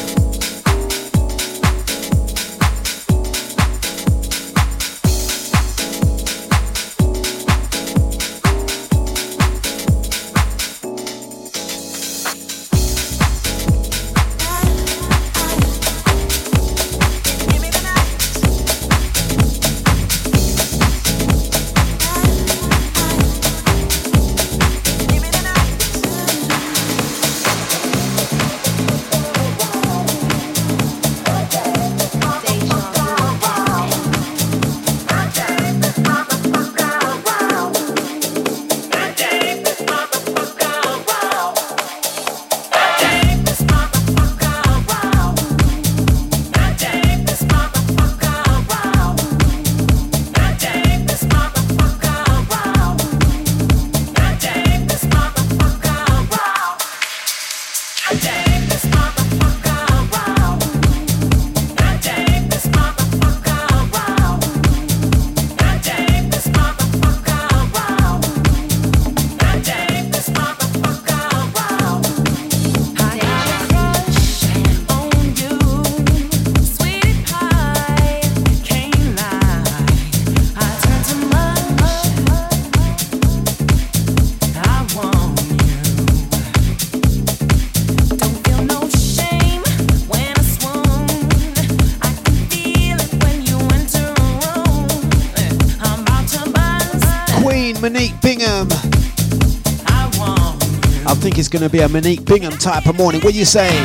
I 101.48 101.50
think 101.50 101.62
it's 101.62 101.70
going 101.70 101.70
to 101.70 101.78
be 101.78 101.82
a 101.82 101.88
Monique 101.88 102.26
Bingham 102.26 102.52
type 102.58 102.84
of 102.84 102.98
morning. 102.98 103.22
What 103.22 103.32
are 103.32 103.38
you 103.38 103.46
saying? 103.46 103.82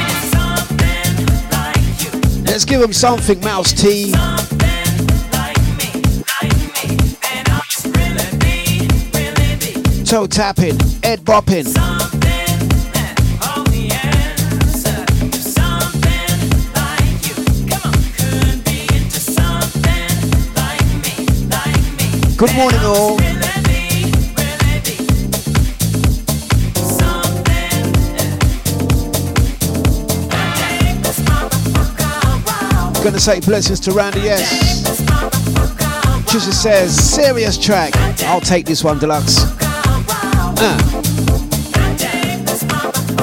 Let's 2.43 2.65
give 2.65 2.81
them 2.81 2.91
something, 2.91 3.39
Mouse 3.39 3.71
T. 3.71 4.11
Toe 10.03 10.27
tapping, 10.27 10.77
Ed 11.03 11.21
bopping. 11.21 11.73
Good 22.35 22.55
morning, 22.55 22.79
all. 22.81 23.32
Gonna 33.03 33.19
say 33.19 33.41
blessings 33.41 33.81
to 33.81 33.91
Randy 33.91 34.29
S. 34.29 34.81
Trisha 36.23 36.53
says, 36.53 36.95
serious 36.95 37.57
track. 37.57 37.93
I'll 38.23 38.39
take 38.39 38.65
this 38.65 38.81
one, 38.81 38.97
Dlux. 38.97 39.43
Uh. 40.57 40.77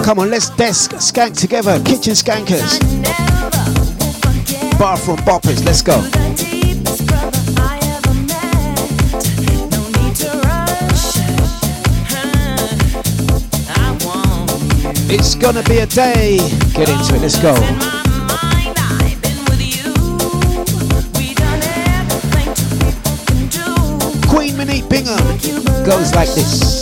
Come 0.04 0.18
on, 0.18 0.28
let's 0.30 0.50
desk 0.50 0.90
skank 0.96 1.34
together. 1.34 1.82
Kitchen 1.82 2.12
skankers. 2.12 2.78
Bathroom 4.78 5.16
boppers, 5.20 5.64
let's 5.64 5.80
go. 5.80 5.98
It's 15.08 15.34
gonna 15.36 15.62
be 15.62 15.78
a 15.78 15.86
day. 15.86 16.36
Get 16.74 16.90
into 16.90 17.14
it, 17.14 17.22
let's 17.22 17.40
go. 17.40 17.99
Queen 24.70 24.88
Bingham 24.88 25.26
goes 25.84 26.14
like 26.14 26.32
this. 26.32 26.79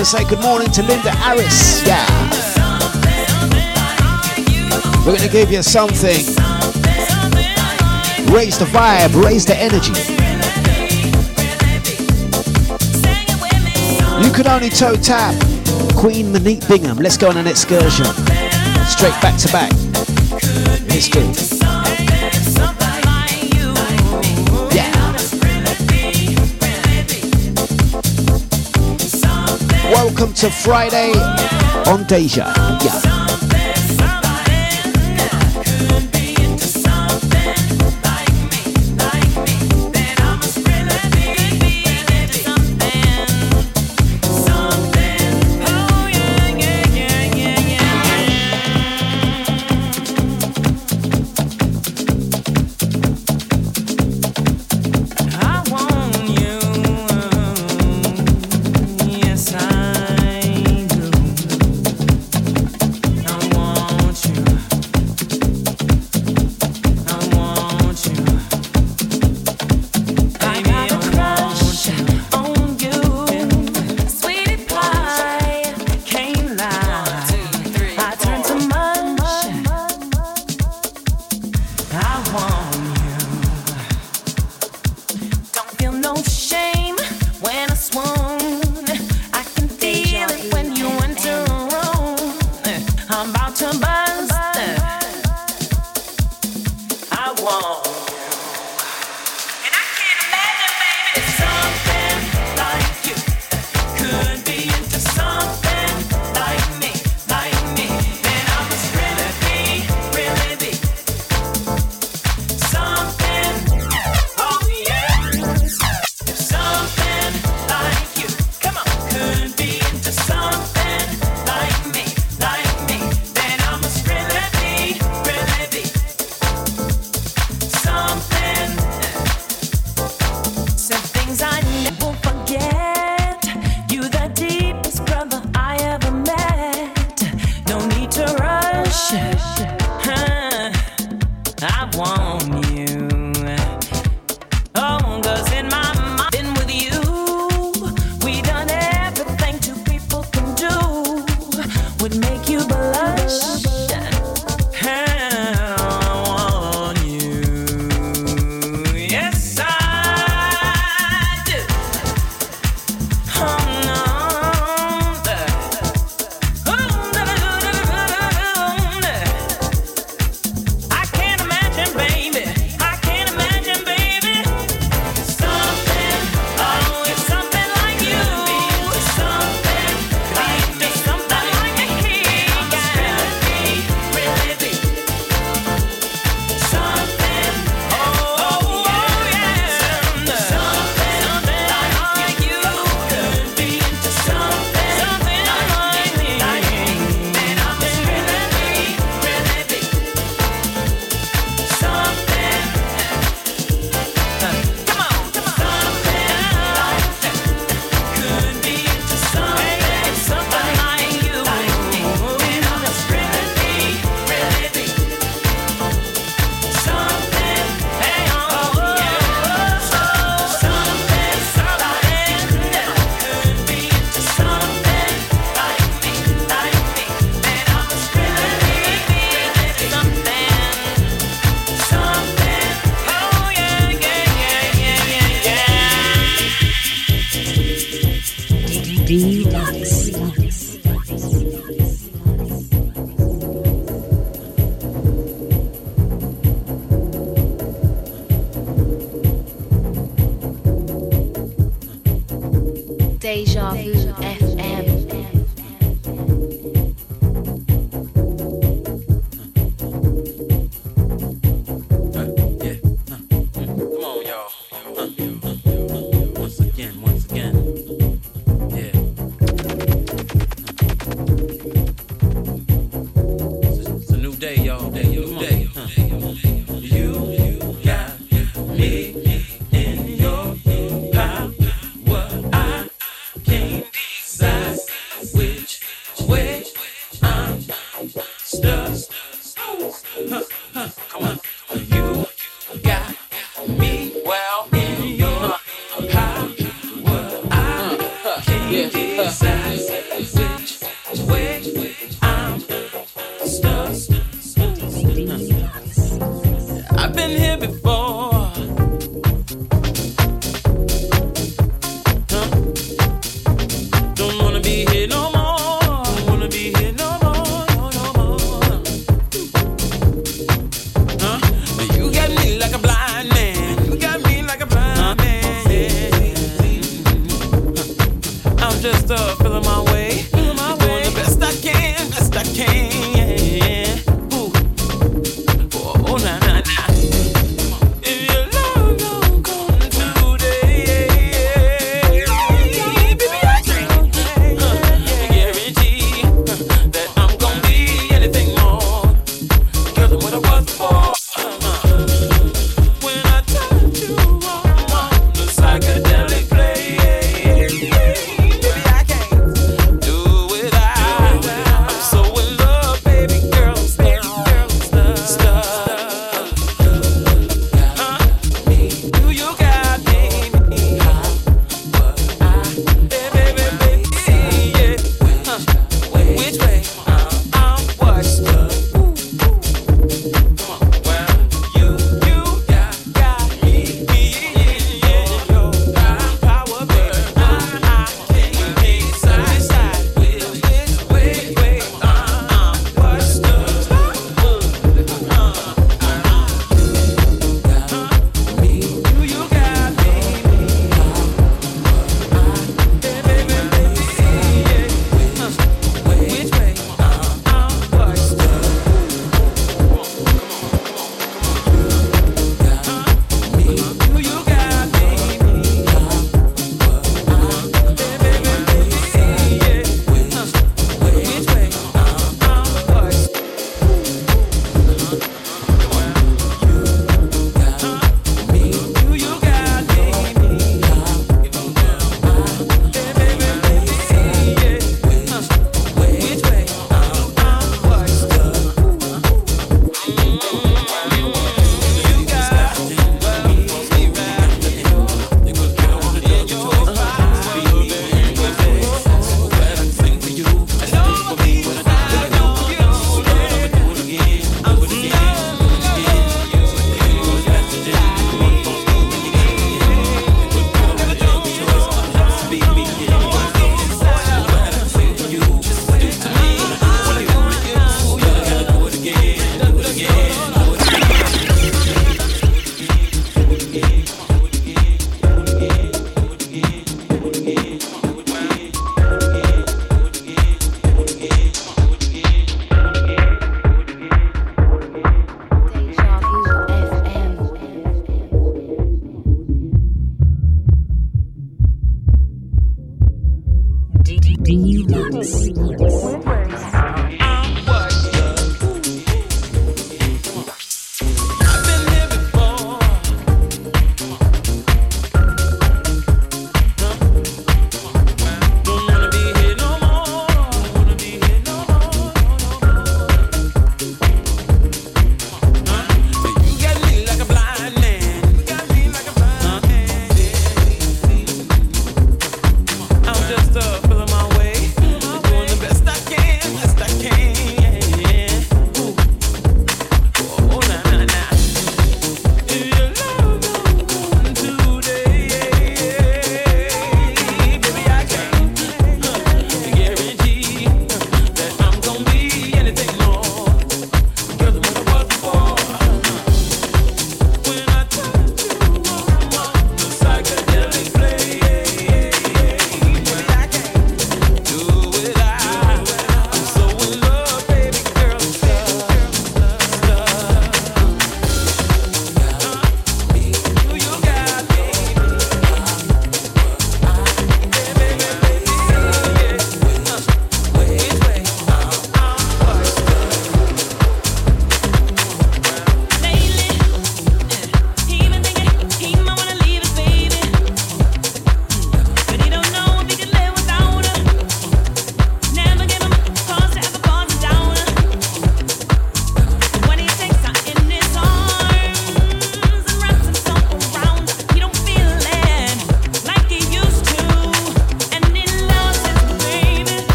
Gonna 0.00 0.08
say 0.08 0.24
good 0.24 0.40
morning 0.40 0.70
to 0.70 0.82
Linda 0.82 1.10
Harris. 1.10 1.86
Yeah. 1.86 2.06
We're 5.04 5.18
gonna 5.18 5.28
give 5.28 5.52
you 5.52 5.62
something. 5.62 6.24
Raise 8.32 8.58
the 8.58 8.64
vibe, 8.72 9.22
raise 9.22 9.44
the 9.44 9.54
energy. 9.54 9.92
You 14.24 14.32
can 14.32 14.46
only 14.46 14.70
toe 14.70 14.96
tap 14.96 15.38
Queen 15.96 16.32
Monique 16.32 16.66
Bingham. 16.66 16.96
Let's 16.96 17.18
go 17.18 17.28
on 17.28 17.36
an 17.36 17.46
excursion. 17.46 18.06
Straight 18.86 19.20
back 19.20 19.38
to 19.40 19.52
back. 19.52 19.70
History. 20.90 21.59
Welcome 29.90 30.32
to 30.34 30.48
Friday 30.50 31.10
on 31.90 32.04
Deja. 32.06 32.54
Yeah. 32.80 33.19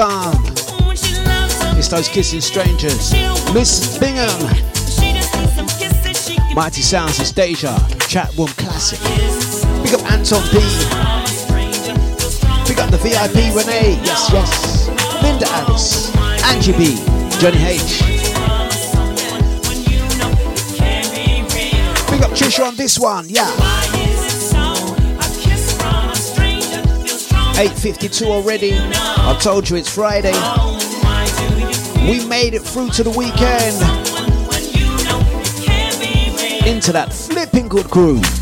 Garn. 0.00 0.34
It's 1.76 1.88
those 1.88 2.08
kissing 2.08 2.40
strangers. 2.40 3.12
Miss 3.52 3.98
Bingham. 3.98 4.40
Mighty 6.54 6.80
Sounds 6.80 7.20
is 7.20 7.30
Deja. 7.32 7.76
Chat 8.08 8.34
Room 8.38 8.48
Classic. 8.48 8.98
Big 9.84 9.92
up 9.92 10.10
Anton 10.10 10.42
B. 10.52 10.56
Big 12.66 12.80
up 12.80 12.90
the 12.90 12.98
VIP 13.02 13.54
Renee. 13.54 14.00
Yes, 14.02 14.30
yes. 14.32 15.22
Linda 15.22 15.46
Alice. 15.50 16.16
Angie 16.44 16.72
B. 16.72 16.96
Johnny 17.38 17.62
H. 17.62 18.00
Big 22.08 22.22
up 22.22 22.30
Trisha 22.30 22.66
on 22.66 22.74
this 22.76 22.98
one. 22.98 23.28
Yeah. 23.28 23.79
8.52 27.60 28.24
already. 28.24 28.72
I 28.74 29.38
told 29.38 29.68
you 29.68 29.76
it's 29.76 29.94
Friday. 29.94 30.32
We 32.10 32.24
made 32.26 32.54
it 32.54 32.62
through 32.62 32.88
to 32.92 33.02
the 33.02 33.10
weekend. 33.10 33.76
Into 36.66 36.90
that 36.92 37.12
flipping 37.12 37.68
good 37.68 37.90
groove. 37.90 38.39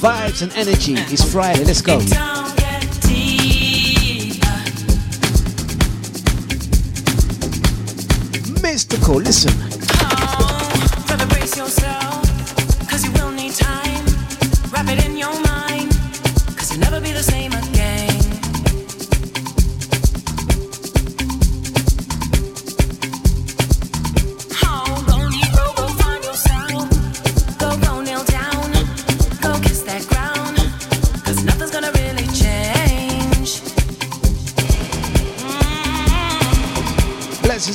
Vibes 0.00 0.42
and 0.42 0.52
energy. 0.54 0.94
It's 1.12 1.32
Friday. 1.32 1.64
Let's 1.64 1.82
go. 1.82 1.98
Mystical. 8.62 9.16
Listen. 9.16 9.65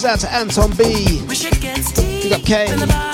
Out 0.06 0.20
to 0.20 0.34
Anton 0.34 0.72
B. 0.72 1.22
Wish 1.28 1.45
it 1.45 1.60
gets 1.62 1.91
deep 1.91 2.24
Big 2.24 2.34
up 2.34 2.41
Kay. 2.43 3.11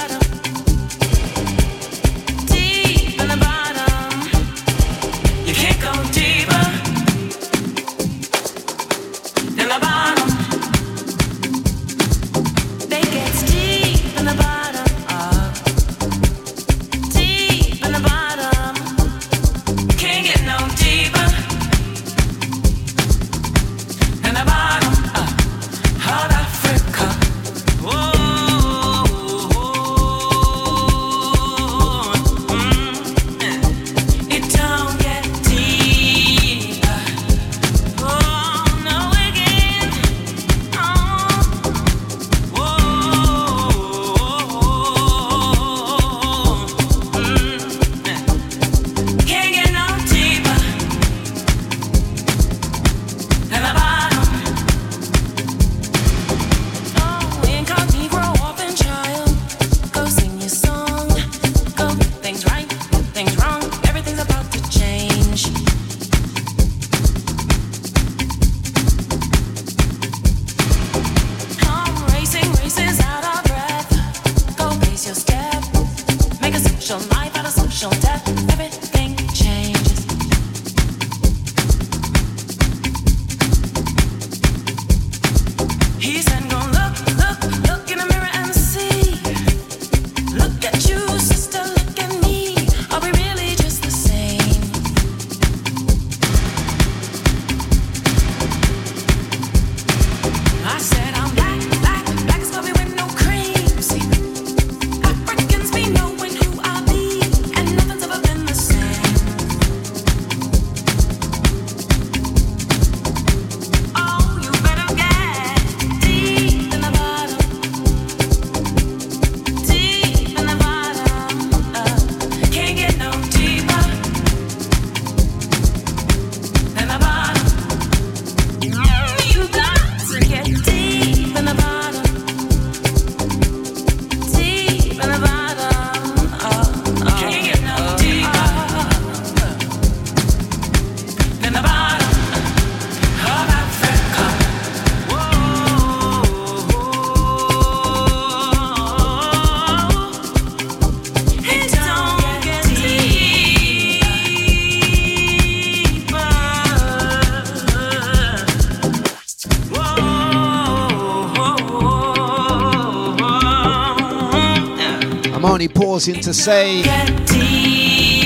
Him 166.06 166.22
to 166.22 166.34
say 166.34 166.84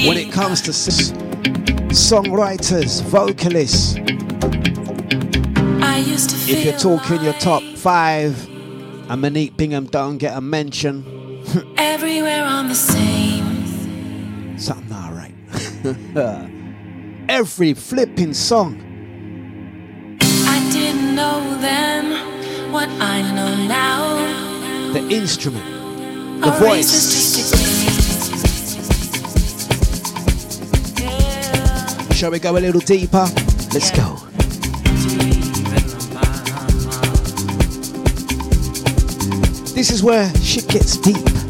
when 0.07 0.17
it 0.17 0.31
comes 0.31 0.61
to 0.61 0.71
songwriters, 1.91 3.01
vocalists. 3.03 3.95
If 6.49 6.65
you're 6.65 6.77
talking 6.77 7.23
your 7.23 7.33
top 7.33 7.63
five, 7.77 8.47
and 9.09 9.21
Monique 9.21 9.55
Bingham 9.55 9.85
don't 9.85 10.17
get 10.17 10.35
a 10.35 10.41
mention. 10.41 11.05
Everywhere 11.77 12.43
on 12.43 12.67
the 12.67 12.75
same. 12.75 14.57
Something 14.57 14.89
not 14.89 15.13
right. 15.13 15.33
Every 17.29 17.73
flipping 17.73 18.33
song. 18.33 18.81
I 20.21 20.69
didn't 20.71 21.15
know 21.15 21.57
then 21.61 22.71
what 22.71 22.89
I 22.89 23.21
know 23.21 23.67
now. 23.67 24.91
The 24.93 25.07
instrument, 25.09 25.65
the 26.41 26.51
voice. 26.51 27.60
Shall 32.21 32.29
we 32.29 32.37
go 32.37 32.55
a 32.55 32.59
little 32.59 32.81
deeper? 32.81 33.25
Let's 33.73 33.89
go. 33.89 34.15
This 39.73 39.89
is 39.89 40.03
where 40.03 40.31
shit 40.35 40.67
gets 40.67 40.97
deep. 40.97 41.40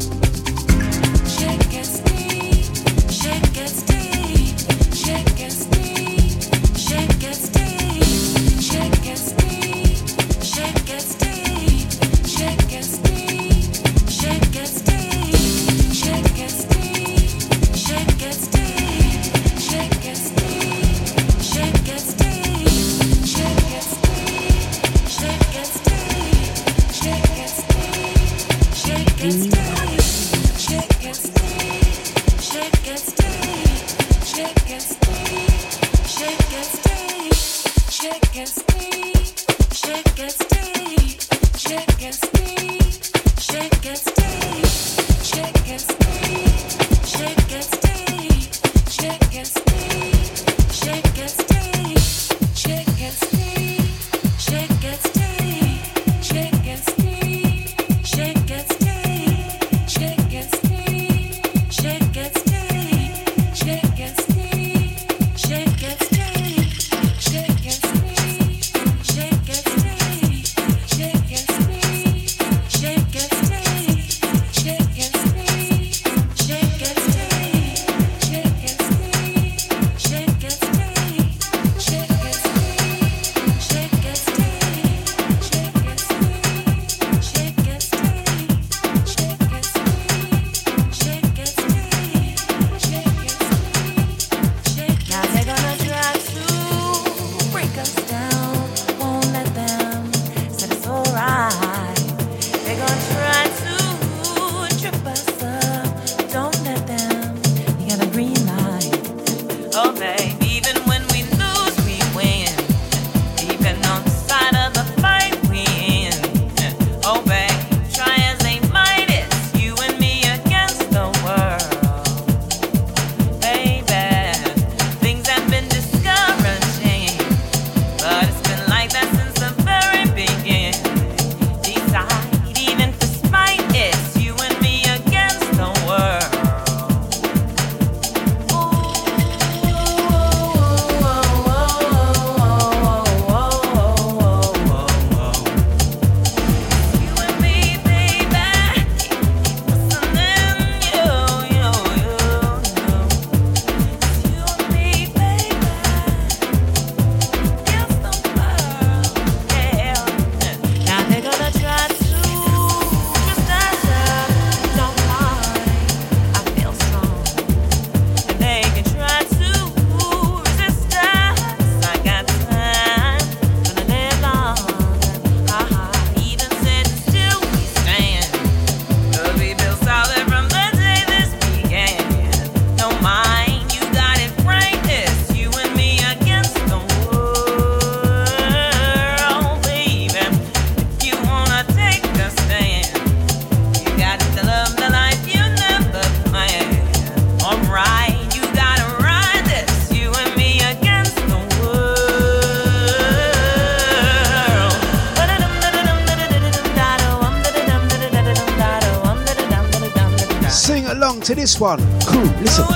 one. 211.62 211.78
Cool, 212.06 212.24
listen. 212.42 212.66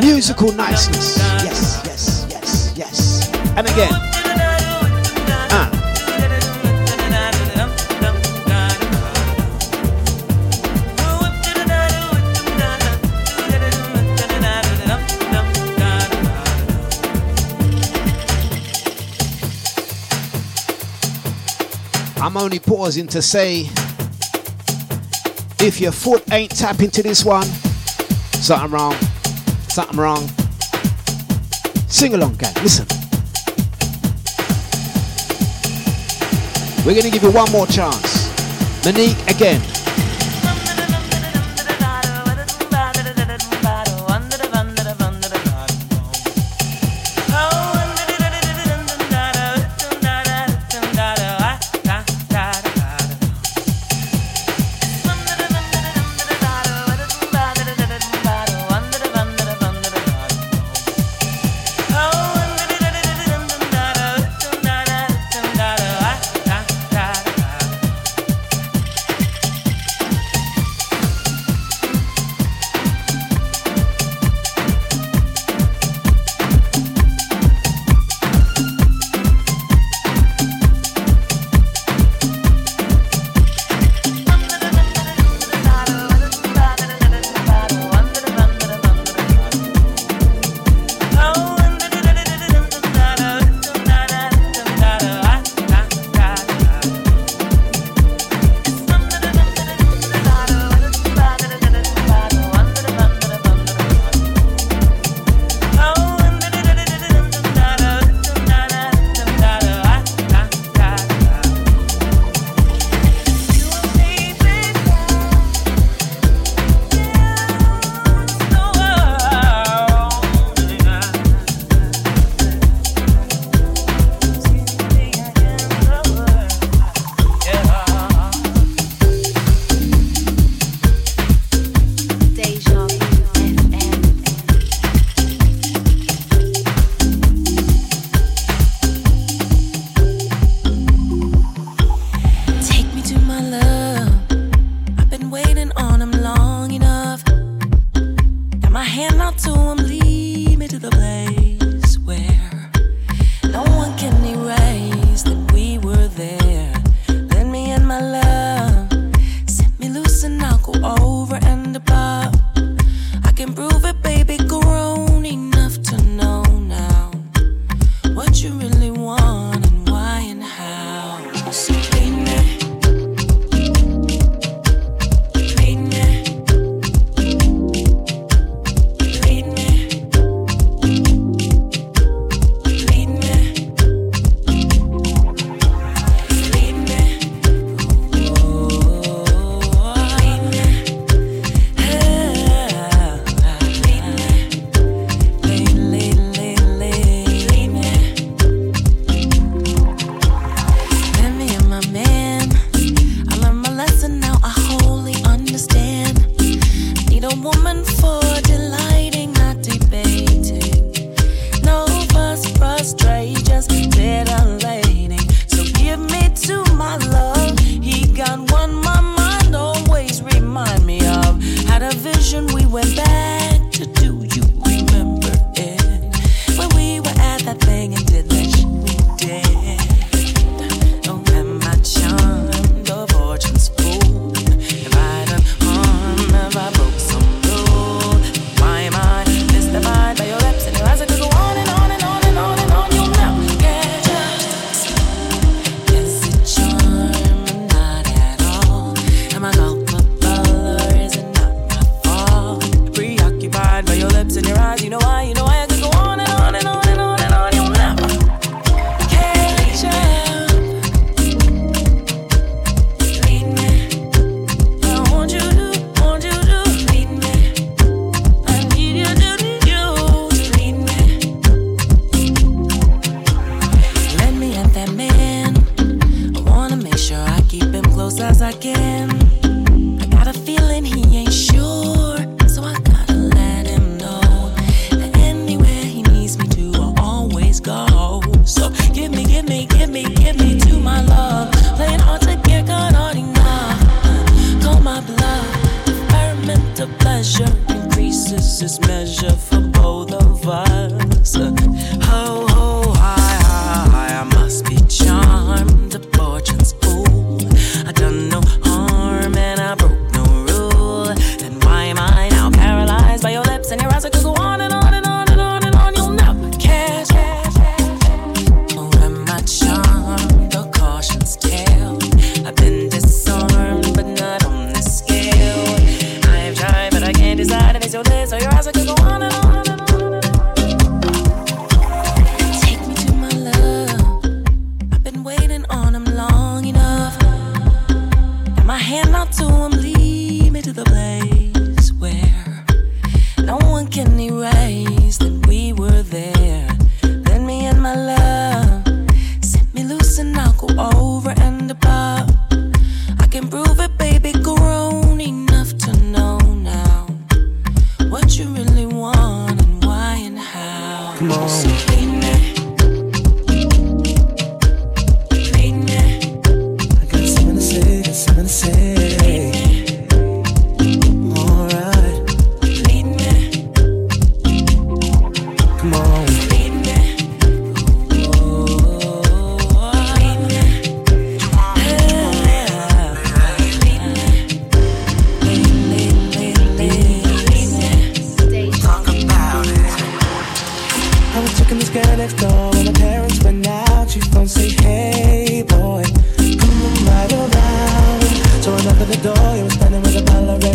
Musical 0.00 0.50
niceness. 0.52 1.18
Yes, 1.44 1.82
yes, 1.84 2.26
yes, 2.30 2.72
yes. 2.74 3.28
And 3.58 3.66
again. 3.66 3.90
Ah. 5.52 5.68
I'm 22.22 22.38
only 22.38 22.58
pausing 22.58 23.06
to 23.08 23.20
say 23.20 23.68
if 25.64 25.80
your 25.80 25.92
foot 25.92 26.24
ain't 26.32 26.50
tapping 26.50 26.90
to 26.90 27.04
this 27.04 27.24
one, 27.24 27.44
something 28.42 28.72
wrong. 28.72 28.96
Something 29.68 29.96
wrong. 29.96 30.26
Sing 31.86 32.14
along, 32.14 32.34
gang. 32.34 32.52
Listen. 32.64 32.84
We're 36.84 36.94
going 36.94 37.04
to 37.04 37.10
give 37.10 37.22
you 37.22 37.30
one 37.30 37.52
more 37.52 37.68
chance. 37.68 38.26
Monique 38.84 39.16
again. 39.28 39.71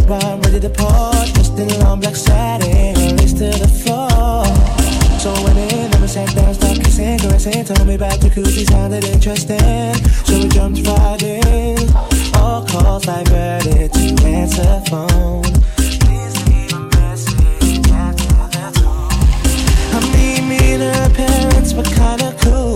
Sliding, 0.07 0.41
ready 0.41 0.59
to 0.59 0.69
part. 0.69 1.27
Just 1.33 1.59
in 1.59 1.67
long 1.79 1.99
black 1.99 2.15
satin, 2.15 3.17
lace 3.17 3.33
to 3.33 3.49
the 3.49 3.67
floor. 3.67 4.45
So 5.19 5.33
when 5.43 5.57
it 5.57 5.91
never 5.91 6.07
sat 6.07 6.33
down, 6.35 6.53
start 6.53 6.77
kissing, 6.77 7.19
caressing, 7.19 7.65
told 7.65 7.87
me 7.87 7.95
about 7.95 8.19
jacuzzi 8.19 8.65
sounded 8.65 9.03
interesting. 9.03 9.93
So 10.25 10.39
we 10.39 10.47
jumped 10.49 10.87
right 10.87 11.21
in. 11.21 11.77
All 12.35 12.65
calls 12.65 13.05
diverted 13.05 13.93
to 13.93 14.25
answer 14.25 14.81
phone. 14.89 15.43
Please 16.01 16.35
leave 16.47 16.73
a 16.73 16.79
message 16.97 17.89
after 17.91 18.27
the 18.53 18.71
tone. 18.79 19.27
I 19.95 19.99
mean, 20.13 20.49
me 20.49 20.59
and 20.73 20.83
her 20.83 21.09
parents 21.13 21.73
were 21.73 21.83
kinda 21.83 22.35
cool, 22.41 22.66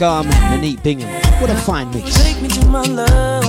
Gum, 0.00 0.26
and 0.28 0.82
Bingham. 0.82 1.10
What 1.42 1.50
a 1.50 1.56
fine 1.56 1.90
mix. 1.90 2.14
Take 2.24 2.40
me 2.40 2.48
to 2.48 2.66
my 2.68 2.82
love. 2.84 3.44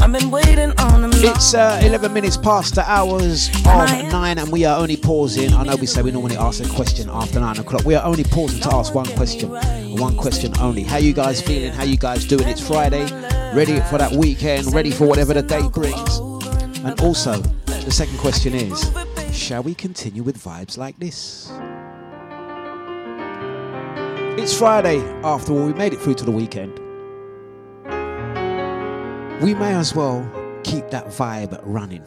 I've 0.00 0.10
been 0.10 0.30
waiting 0.30 0.72
on. 0.78 1.10
It's 1.12 1.52
uh, 1.52 1.78
11 1.84 2.10
minutes 2.10 2.38
past 2.38 2.74
the 2.74 2.90
hours 2.90 3.50
of 3.50 3.64
9 3.66 4.38
and 4.38 4.50
we 4.50 4.64
are 4.64 4.80
only 4.80 4.96
pausing. 4.96 5.52
I 5.52 5.64
know 5.64 5.76
we 5.76 5.84
say 5.84 6.00
we 6.00 6.10
normally 6.10 6.38
ask 6.38 6.64
a 6.64 6.68
question 6.70 7.10
after 7.10 7.38
9 7.38 7.58
o'clock. 7.58 7.84
We 7.84 7.94
are 7.94 8.02
only 8.02 8.24
pausing 8.24 8.62
to 8.62 8.74
ask 8.74 8.94
one 8.94 9.04
question. 9.08 9.50
One 9.98 10.16
question 10.16 10.56
only. 10.58 10.84
How 10.84 10.96
you 10.96 11.12
guys 11.12 11.42
feeling? 11.42 11.72
How 11.72 11.84
you 11.84 11.98
guys 11.98 12.24
doing? 12.24 12.48
It's 12.48 12.66
Friday. 12.66 13.04
Ready 13.54 13.78
for 13.90 13.98
that 13.98 14.12
weekend. 14.12 14.72
Ready 14.72 14.90
for 14.90 15.06
whatever 15.06 15.34
the 15.34 15.42
day 15.42 15.68
brings. 15.68 16.16
And 16.78 16.98
also, 17.02 17.42
the 17.66 17.90
second 17.92 18.16
question 18.16 18.54
is, 18.54 18.90
shall 19.36 19.62
we 19.62 19.74
continue 19.74 20.22
with 20.22 20.42
vibes 20.42 20.78
like 20.78 20.98
this? 20.98 21.51
It's 24.42 24.58
Friday. 24.58 24.98
After 25.22 25.52
all, 25.52 25.66
we 25.66 25.72
made 25.72 25.92
it 25.92 26.00
through 26.00 26.14
to 26.14 26.24
the 26.24 26.32
weekend. 26.32 26.76
We 29.40 29.54
may 29.54 29.72
as 29.72 29.94
well 29.94 30.28
keep 30.64 30.90
that 30.90 31.06
vibe 31.06 31.60
running. 31.62 32.02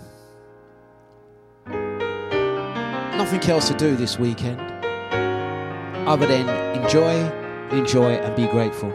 Nothing 3.17 3.49
else 3.49 3.69
to 3.69 3.73
do 3.75 3.95
this 3.95 4.19
weekend 4.19 4.59
other 6.05 6.27
than 6.27 6.49
enjoy, 6.83 7.13
enjoy, 7.71 8.15
and 8.15 8.35
be 8.35 8.47
grateful. 8.47 8.91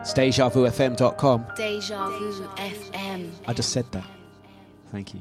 It's 0.00 0.12
DejaVuFM.com. 0.12 1.46
Deja 1.56 2.08
Vu 2.08 2.32
FM. 2.56 3.30
I 3.46 3.52
just 3.52 3.70
said 3.70 3.86
that. 3.92 4.10
Thank 4.90 5.14
you. 5.14 5.20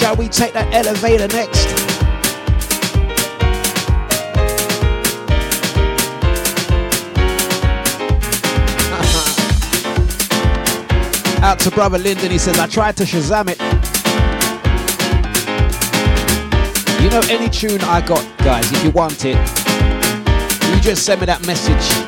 Shall 0.00 0.16
we 0.16 0.28
take 0.28 0.54
that 0.54 0.72
elevator 0.72 1.28
next? 1.28 1.66
Out 11.42 11.58
to 11.58 11.70
brother 11.70 11.98
Lyndon, 11.98 12.30
he 12.30 12.38
says, 12.38 12.58
I 12.58 12.66
tried 12.66 12.96
to 12.96 13.02
Shazam 13.04 13.50
it. 13.50 13.60
You 17.02 17.10
know, 17.10 17.20
any 17.28 17.50
tune 17.50 17.82
I 17.82 18.00
got, 18.00 18.24
guys, 18.38 18.72
if 18.72 18.82
you 18.82 18.90
want 18.92 19.26
it, 19.26 19.36
you 20.74 20.80
just 20.80 21.04
send 21.04 21.20
me 21.20 21.26
that 21.26 21.46
message. 21.46 22.06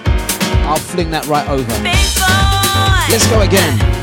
I'll 0.65 0.79
fling 0.79 1.11
that 1.11 1.27
right 1.27 1.47
over. 1.47 1.71
Let's 3.11 3.27
go 3.29 3.43
again. 3.43 4.02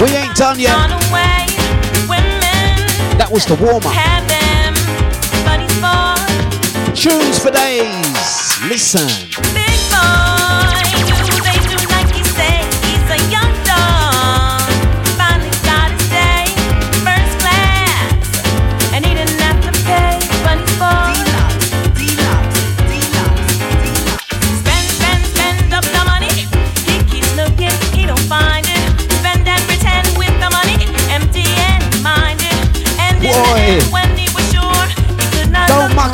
We 0.00 0.10
ain't 0.14 0.36
done 0.36 0.60
yet. 0.60 0.76
That 3.18 3.28
was 3.32 3.44
the 3.46 3.54
warm 3.56 3.82
up. 3.84 3.92
Tunes 6.94 7.38
for 7.38 7.50
days. 7.50 8.62
Listen. 8.70 9.08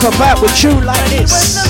Muck 0.05 0.15
about 0.17 0.43
with 0.43 0.63
you 0.63 0.71
like 0.83 1.09
this. 1.09 1.64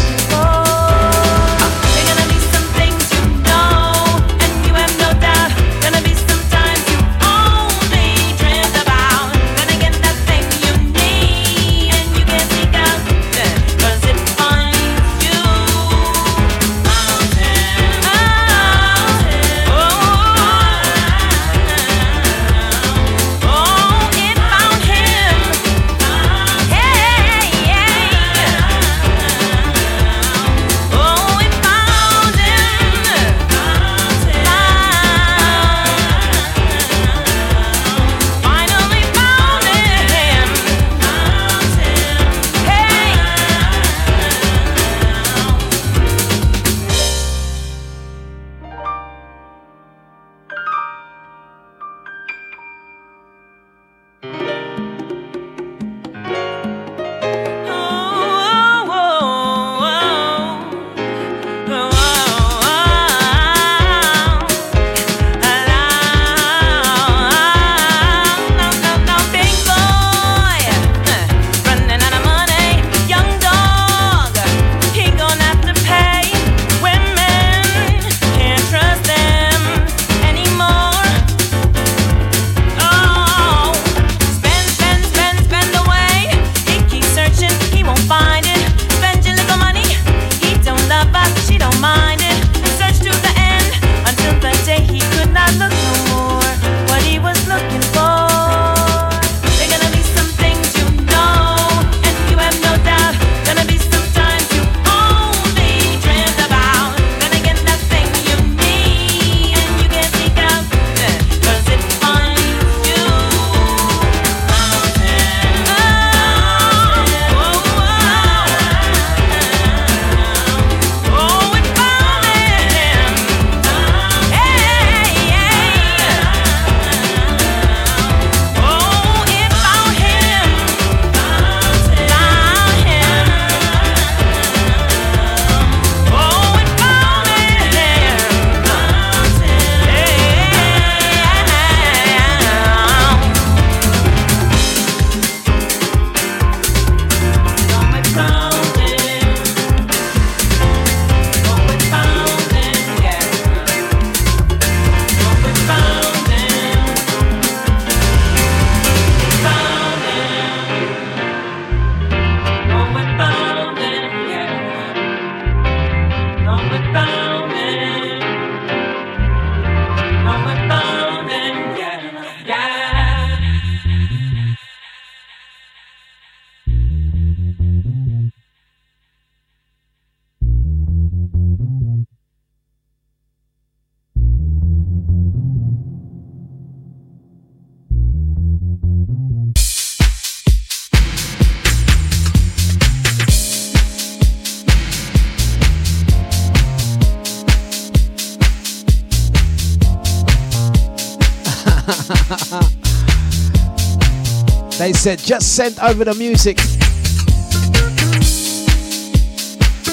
Said 205.05 205.19
just 205.19 205.55
send 205.55 205.79
over 205.81 206.03
the 206.03 206.15
music. 206.15 206.57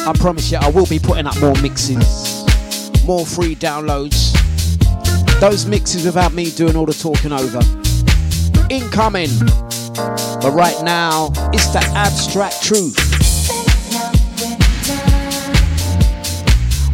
I 0.08 0.14
promise 0.18 0.50
you, 0.50 0.58
I 0.58 0.70
will 0.70 0.86
be 0.86 1.00
putting 1.00 1.28
up 1.28 1.38
more 1.42 1.54
mixes, 1.62 2.46
more 3.06 3.26
free 3.26 3.54
downloads. 3.54 4.32
Those 5.42 5.66
mixes 5.66 6.06
without 6.06 6.32
me 6.32 6.50
doing 6.52 6.78
all 6.78 6.86
the 6.86 6.94
talking 6.94 7.34
over. 7.34 7.60
Incoming. 8.70 9.28
But 10.40 10.54
right 10.54 10.82
now, 10.82 11.34
it's 11.52 11.68
the 11.74 11.82
abstract 11.94 12.64
truth. 12.64 12.96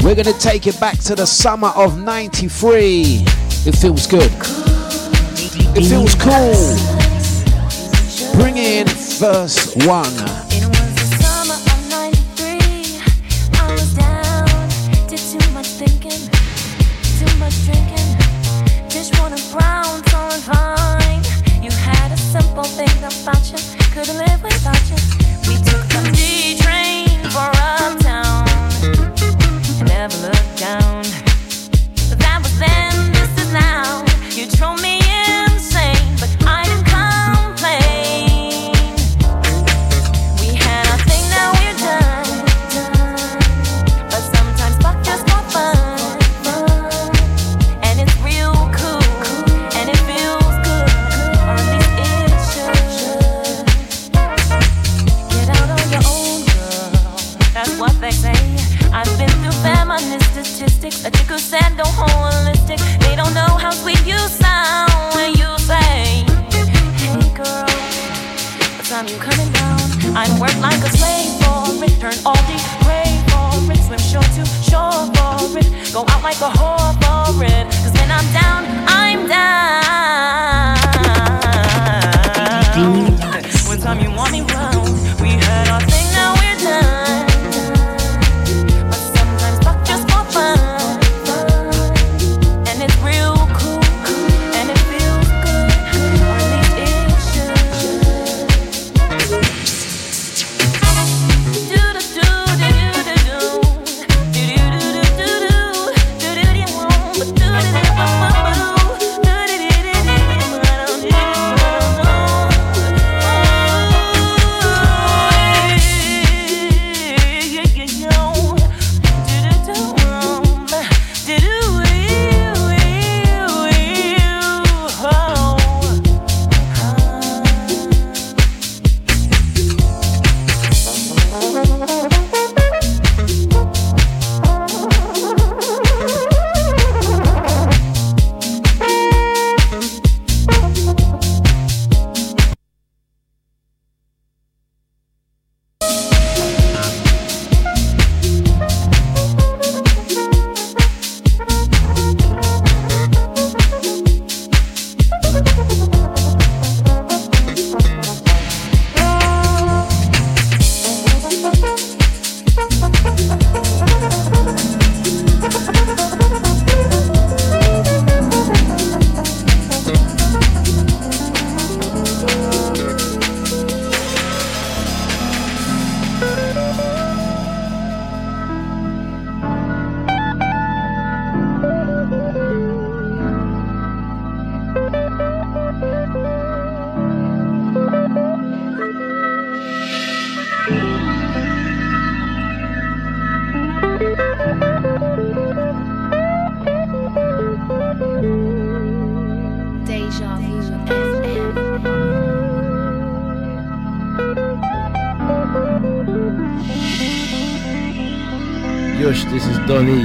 We're 0.04 0.16
gonna 0.16 0.34
take 0.40 0.66
it 0.66 0.80
back 0.80 0.98
to 1.02 1.14
the 1.14 1.28
summer 1.28 1.72
of 1.76 2.00
93. 2.00 3.22
It 3.68 3.76
feels 3.76 4.08
good. 4.08 4.32
It 5.78 5.88
feels 5.88 6.16
cool. 6.16 7.07
Bring 8.38 8.58
in 8.58 8.88
verse 8.88 9.76
1. 9.88 10.37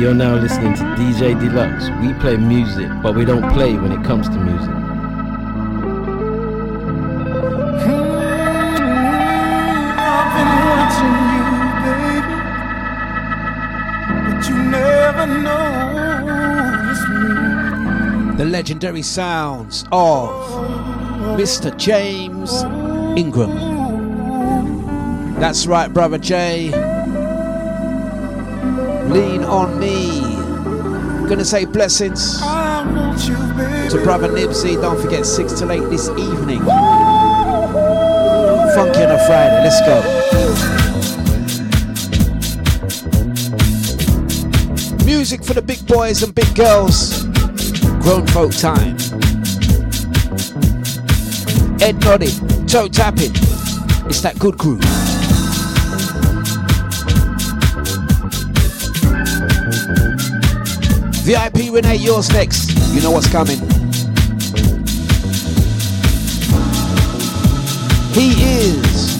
You're 0.02 0.14
now 0.14 0.34
listening 0.34 0.74
to 0.74 0.82
DJ 0.96 1.38
Dlux. 1.40 1.88
We 2.00 2.12
play 2.14 2.36
music, 2.36 2.90
but 3.04 3.14
we 3.14 3.24
don't 3.24 3.48
play 3.52 3.76
when 3.76 3.92
it 3.92 4.02
comes 4.04 4.28
to 4.28 4.36
music. 4.36 4.68
The 18.38 18.44
legendary 18.44 19.02
sounds 19.02 19.84
of 19.92 20.28
Mr. 21.38 21.70
James 21.78 22.64
Ingram. 23.16 23.54
That's 25.38 25.68
right, 25.68 25.94
brother 25.94 26.18
Jay. 26.18 26.91
Lean 29.12 29.44
on 29.44 29.78
me. 29.78 30.20
Gonna 31.28 31.44
say 31.44 31.66
blessings 31.66 32.40
you, 32.40 33.36
to 33.90 34.00
brother 34.02 34.28
Nibsy. 34.28 34.80
Don't 34.80 34.98
forget 34.98 35.26
six 35.26 35.52
till 35.52 35.70
eight 35.70 35.88
this 35.90 36.08
evening. 36.08 36.60
Funky 38.74 39.02
on 39.04 39.10
a 39.10 39.18
Friday. 39.26 39.62
Let's 39.62 39.80
go. 39.82 40.02
Music 45.04 45.44
for 45.44 45.52
the 45.52 45.62
big 45.62 45.86
boys 45.86 46.22
and 46.22 46.34
big 46.34 46.54
girls. 46.54 47.24
Grown 48.00 48.26
folk 48.28 48.52
time. 48.52 48.96
Ed 51.82 52.02
nodding, 52.02 52.66
toe 52.66 52.88
tapping. 52.88 53.32
It's 54.06 54.22
that 54.22 54.38
good 54.38 54.56
groove. 54.56 55.01
VIP 61.22 61.72
Renee, 61.72 61.96
yours 61.96 62.32
next. 62.32 62.76
You 62.92 63.00
know 63.00 63.12
what's 63.12 63.30
coming. 63.30 63.58
He 68.12 68.32
is. 68.42 69.12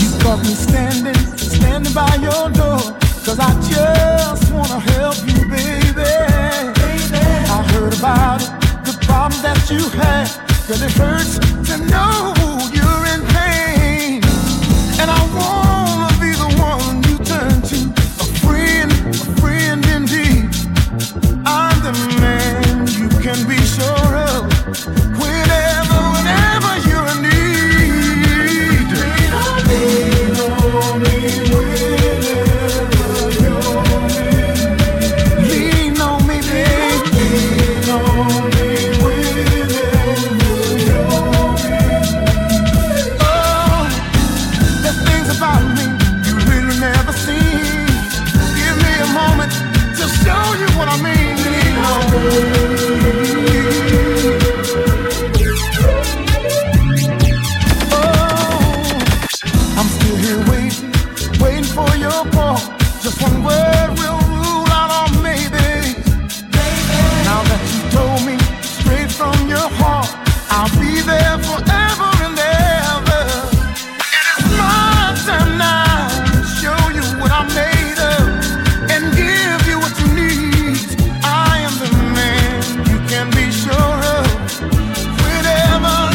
You 0.00 0.18
got 0.22 0.38
me 0.38 0.54
standing, 0.54 1.14
standing 1.36 1.92
by 1.92 2.14
your 2.16 2.48
door. 2.50 2.80
Cause 3.22 3.38
I 3.38 3.52
just 3.68 4.50
wanna 4.50 4.80
help 4.80 5.16
you, 5.26 5.44
baby. 5.50 5.92
baby. 5.92 7.20
I 7.52 7.62
heard 7.72 7.92
about 7.98 8.40
it, 8.40 8.48
the 8.86 8.96
that 9.42 9.68
you 9.70 9.86
had. 9.90 10.26
Cause 10.66 10.80
it 10.80 10.92
hurts 10.92 11.38
to 11.68 11.76
know 11.86 12.31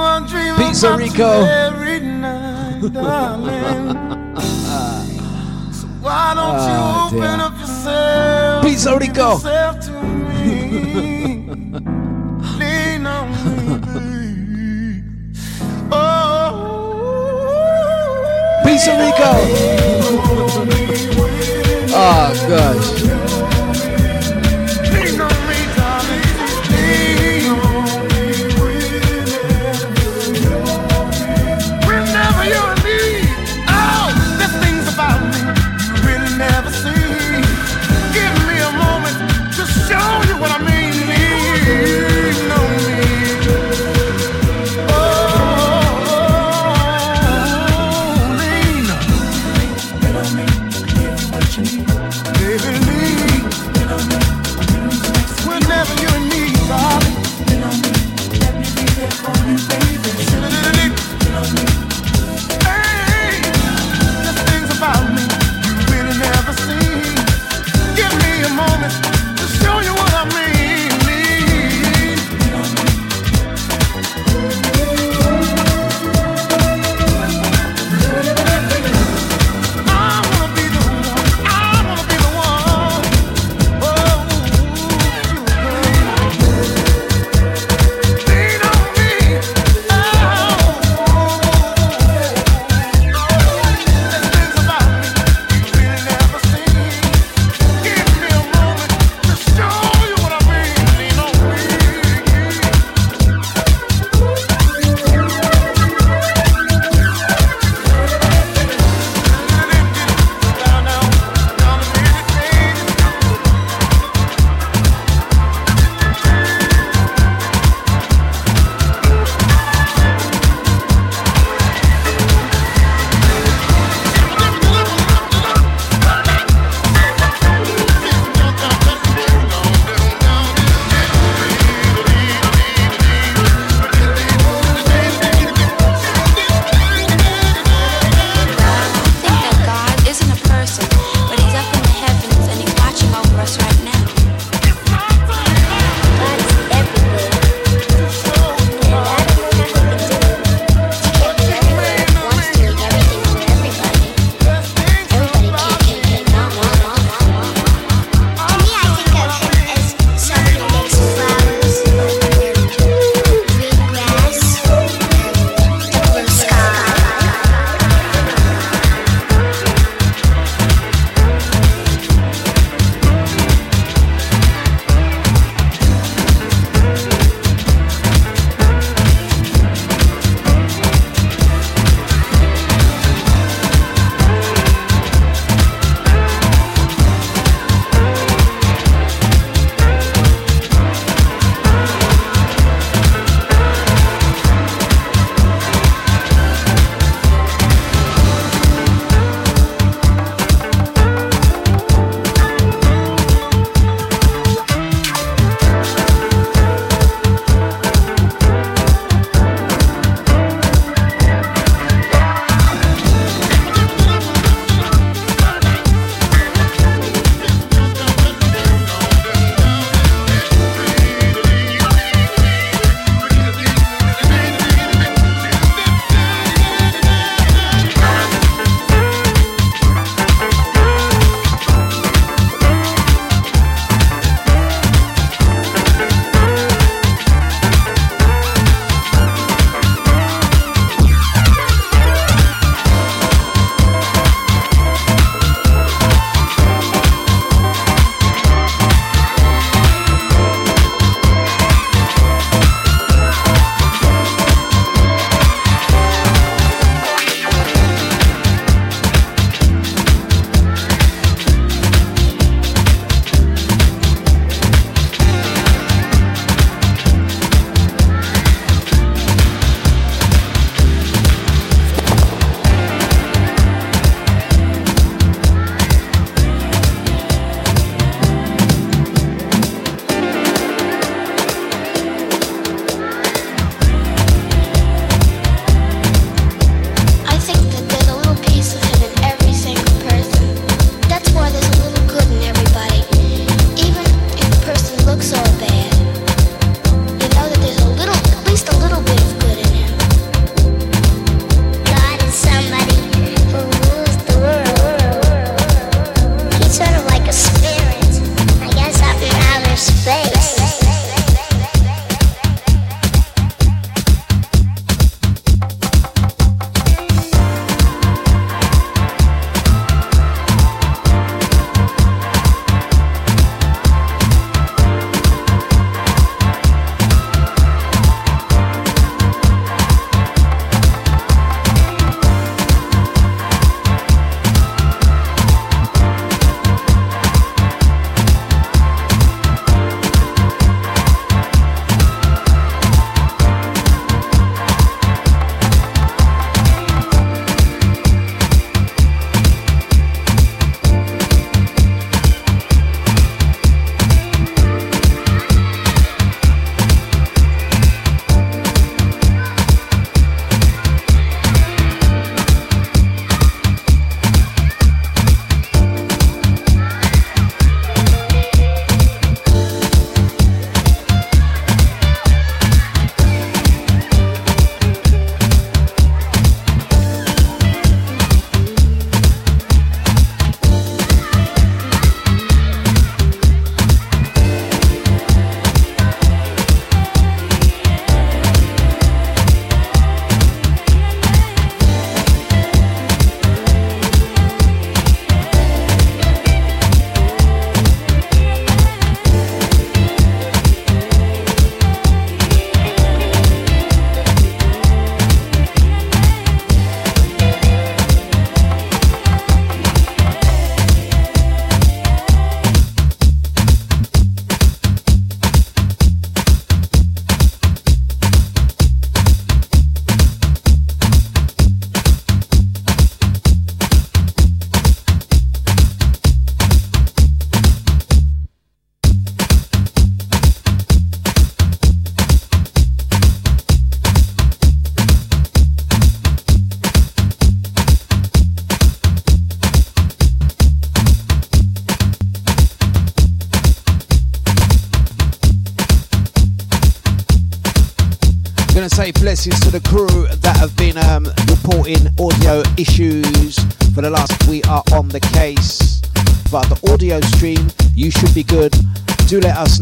I 0.00 0.54
Pizza 0.58 0.96
Rico. 0.96 1.42
every 1.42 1.98
night, 1.98 2.82
darling. 2.92 3.96
so 5.72 5.88
why 6.00 6.34
don't 6.36 6.54
oh, 6.54 6.68
you 6.68 6.78
ah, 6.78 7.08
open 7.08 7.40
up 7.40 7.58
yourself? 7.58 8.64
Pizza 8.64 8.96
Rico. 8.96 9.32
Yourself 9.32 9.80
to 9.80 9.90
me. 9.90 11.48
Lean 12.60 13.06
on 13.08 13.28
me, 13.42 15.02
oh, 15.90 16.62
Pizza 18.64 18.96
Rico. 19.00 19.71
Oh, 22.04 22.34
gosh. 22.48 22.91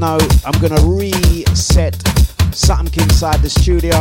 know. 0.01 0.18
I'm 0.47 0.59
gonna 0.60 0.81
reset 0.81 1.94
something 2.56 3.02
inside 3.05 3.43
the 3.43 3.51
studio. 3.51 4.01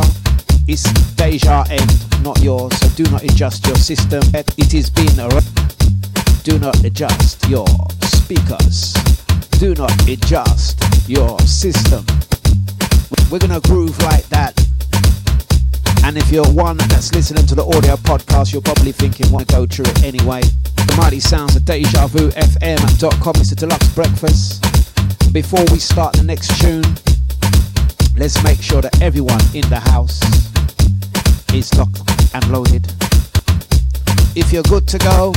It's 0.66 0.84
deja 1.14 1.64
end, 1.68 2.24
not 2.24 2.40
yours. 2.40 2.72
So 2.80 2.88
do 2.96 3.10
not 3.10 3.22
adjust 3.22 3.66
your 3.66 3.76
system. 3.76 4.22
It 4.34 4.72
is 4.72 4.88
being 4.88 5.18
arranged. 5.20 6.42
Do 6.42 6.58
not 6.58 6.82
adjust 6.84 7.46
your 7.48 7.66
speakers. 8.02 8.94
Do 9.60 9.74
not 9.74 9.92
adjust 10.08 10.80
your 11.06 11.38
system. 11.40 12.04
We're 13.30 13.38
gonna 13.38 13.60
groove 13.60 14.00
like 14.02 14.26
that. 14.30 14.56
And 16.02 16.16
if 16.16 16.32
you're 16.32 16.48
one 16.48 16.78
that's 16.78 17.12
listening 17.14 17.46
to 17.46 17.54
the 17.54 17.64
audio 17.64 17.96
podcast, 17.96 18.54
you're 18.54 18.62
probably 18.62 18.92
thinking, 18.92 19.30
want 19.30 19.46
to 19.46 19.54
go 19.54 19.66
through 19.66 19.84
it 19.84 20.02
anyway. 20.02 20.40
The 20.40 20.94
mighty 20.96 21.20
sounds 21.20 21.56
of 21.56 21.62
DejaVuFM.com. 21.62 23.34
It's 23.36 23.50
the 23.50 23.66
Dlux 23.66 23.94
breakfast. 23.94 24.69
Before 25.32 25.64
we 25.70 25.78
start 25.78 26.14
the 26.14 26.24
next 26.24 26.60
tune, 26.60 26.82
let's 28.16 28.42
make 28.42 28.60
sure 28.60 28.82
that 28.82 29.00
everyone 29.00 29.40
in 29.54 29.62
the 29.70 29.78
house 29.78 30.20
is 31.54 31.72
locked 31.78 32.02
and 32.34 32.50
loaded. 32.50 32.84
If 34.34 34.52
you're 34.52 34.64
good 34.64 34.88
to 34.88 34.98
go, 34.98 35.32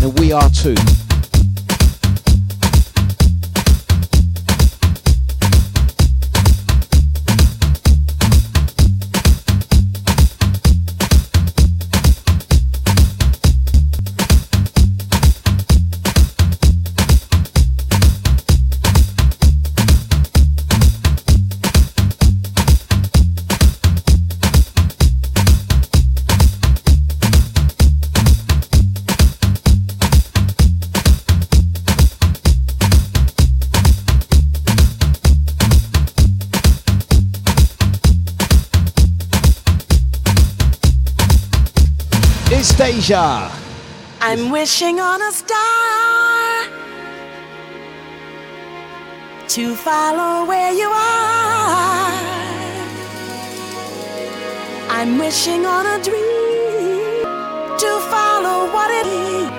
then 0.00 0.14
we 0.14 0.32
are 0.32 0.48
too. 0.48 0.74
Anastasia. 42.80 43.50
I'm 44.22 44.50
wishing 44.50 45.00
on 45.00 45.20
a 45.20 45.32
star 45.32 46.64
to 49.48 49.74
follow 49.74 50.46
where 50.48 50.72
you 50.72 50.88
are. 50.88 52.12
I'm 54.88 55.18
wishing 55.18 55.66
on 55.66 55.84
a 55.84 56.02
dream 56.02 57.22
to 57.82 57.90
follow 58.12 58.72
what 58.72 58.90
it 58.90 59.06
is. 59.06 59.50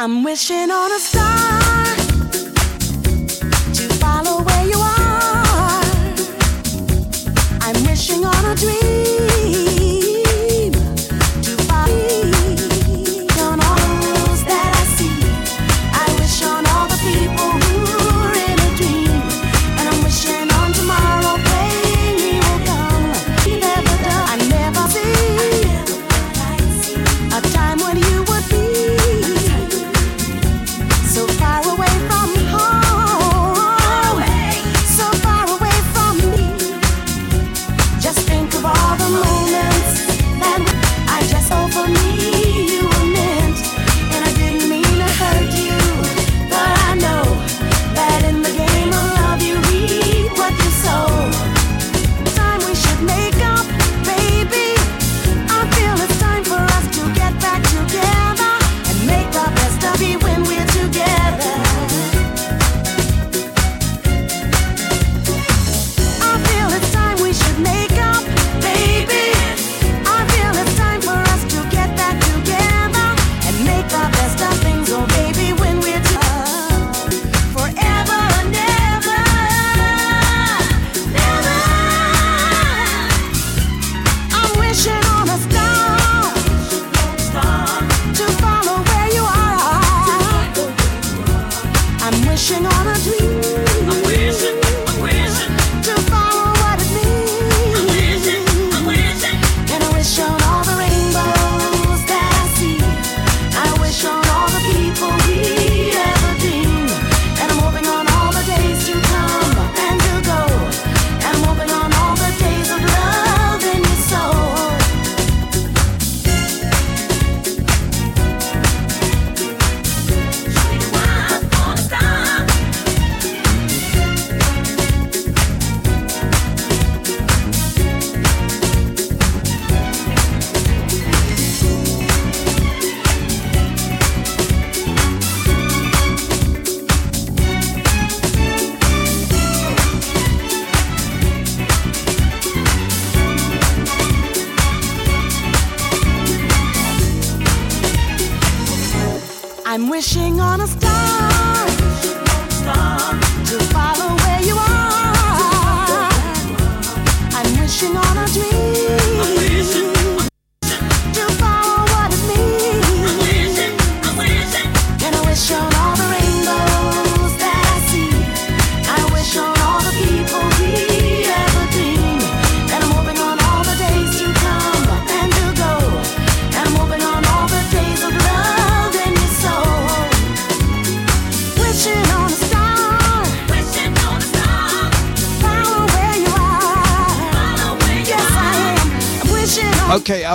I'm 0.00 0.24
wishing 0.24 0.70
on 0.72 0.90
a 0.90 0.98
star. 0.98 1.60
to 3.78 3.88
follow 4.02 4.42
where 4.42 4.66
you 4.66 4.78
are. 4.78 5.82
I'm 7.60 7.78
wishing 7.86 8.24
on 8.24 8.44
a 8.44 8.54
dream 8.56 8.91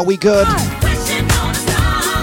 we 0.07 0.15
good? 0.15 0.47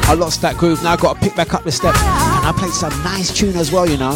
I 0.07 0.15
lost 0.19 0.41
that 0.41 0.57
groove. 0.57 0.83
Now 0.83 0.95
I 0.95 0.97
got 0.97 1.15
to 1.15 1.21
pick 1.21 1.37
back 1.37 1.53
up 1.53 1.65
the 1.65 1.71
step, 1.71 1.95
and 1.95 2.47
I 2.47 2.53
played 2.57 2.73
some 2.73 2.91
nice 3.05 3.33
tune 3.33 3.57
as 3.57 3.71
well. 3.71 3.87
You 3.87 3.99
know, 3.99 4.15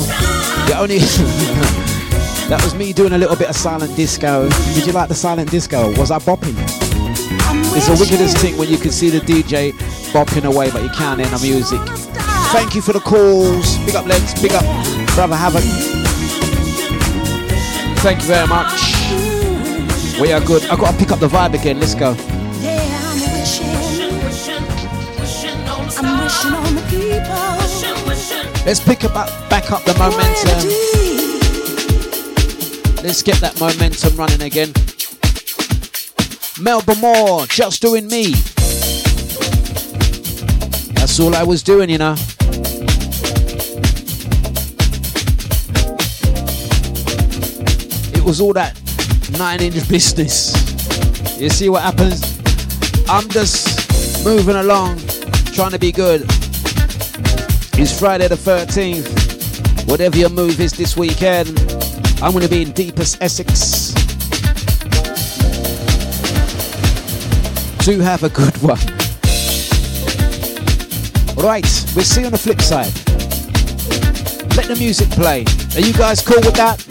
the 0.67 0.77
only 0.79 0.99
that 2.49 2.61
was 2.65 2.75
me 2.75 2.95
doing 2.95 3.13
a 3.13 3.19
little 3.19 3.37
bit 3.37 3.51
of 3.51 3.57
silent 3.57 3.95
disco. 3.95 4.49
Did 4.75 4.87
you 4.87 4.93
like 4.93 5.09
the 5.09 5.15
silent 5.15 5.51
disco? 5.51 5.95
Was 5.99 6.11
I 6.11 6.19
bopping? 6.19 6.57
It's 7.77 7.89
the 7.89 7.97
wickedest 8.01 8.39
thing 8.39 8.57
when 8.57 8.71
you 8.71 8.79
can 8.79 8.91
see 8.91 9.11
the 9.11 9.21
DJ 9.21 9.73
bopping 10.13 10.45
away, 10.45 10.71
but 10.71 10.83
you 10.83 10.91
can't 10.91 11.21
hear 11.21 11.29
the 11.29 11.39
music. 11.39 11.81
Thank 12.51 12.75
you 12.75 12.81
for 12.81 12.95
the 12.95 13.01
calls. 13.01 13.77
Big 13.85 13.95
up 13.95 14.07
Legs. 14.07 14.41
Big 14.41 14.53
up 14.53 14.65
Brother 15.15 15.37
Havoc. 15.37 15.63
Thank 18.01 18.21
you 18.23 18.29
very 18.29 18.47
much. 18.47 18.81
We 20.19 20.33
are 20.33 20.41
good. 20.41 20.65
I 20.71 20.77
got 20.77 20.93
to 20.93 20.99
pick 20.99 21.13
up 21.13 21.21
the 21.21 21.29
vibe 21.29 21.53
again. 21.53 21.79
Let's 21.79 21.95
go. 21.95 22.17
Let's 28.69 28.81
pick 28.81 29.03
up 29.03 29.15
back 29.49 29.71
up 29.73 29.83
the 29.85 29.95
momentum. 29.95 30.69
Let's 33.03 33.23
get 33.23 33.37
that 33.37 33.59
momentum 33.59 34.15
running 34.15 34.43
again. 34.43 34.75
Melbourne 36.61 37.01
Moore, 37.01 37.47
just 37.47 37.81
doing 37.81 38.07
me. 38.09 38.33
That's 40.97 41.19
all 41.19 41.35
I 41.35 41.45
was 41.45 41.63
doing, 41.63 41.89
you 41.89 41.97
know. 41.97 42.13
It 48.13 48.23
was 48.23 48.39
all 48.39 48.53
that 48.53 48.79
nine 49.39 49.63
inch 49.63 49.89
business. 49.89 50.53
You 51.41 51.49
see 51.49 51.71
what 51.71 51.85
happens? 51.85 52.21
I'm 53.09 53.31
just 53.31 54.23
moving 54.27 54.57
along, 54.57 54.99
trying 55.55 55.71
to 55.71 55.79
be 55.79 55.91
good. 55.91 56.29
It's 57.81 57.97
Friday 57.97 58.27
the 58.27 58.35
13th. 58.35 59.89
Whatever 59.89 60.19
your 60.19 60.31
move 60.31 60.59
is 60.59 60.73
this 60.73 60.97
weekend, 60.97 61.51
I'm 62.21 62.33
going 62.33 62.43
to 62.43 62.49
be 62.49 62.63
in 62.63 62.73
deepest 62.73 63.23
Essex. 63.23 63.93
Do 67.85 68.01
have 68.01 68.25
a 68.25 68.31
good 68.31 68.57
one. 68.59 68.81
Right, 71.37 71.63
we'll 71.95 72.05
see 72.05 72.23
you 72.23 72.27
on 72.27 72.33
the 72.33 72.41
flip 72.43 72.61
side. 72.61 72.93
Let 74.57 74.67
the 74.67 74.77
music 74.77 75.09
play. 75.11 75.45
Are 75.77 75.81
you 75.81 75.93
guys 75.93 76.21
cool 76.21 76.41
with 76.41 76.57
that? 76.57 76.85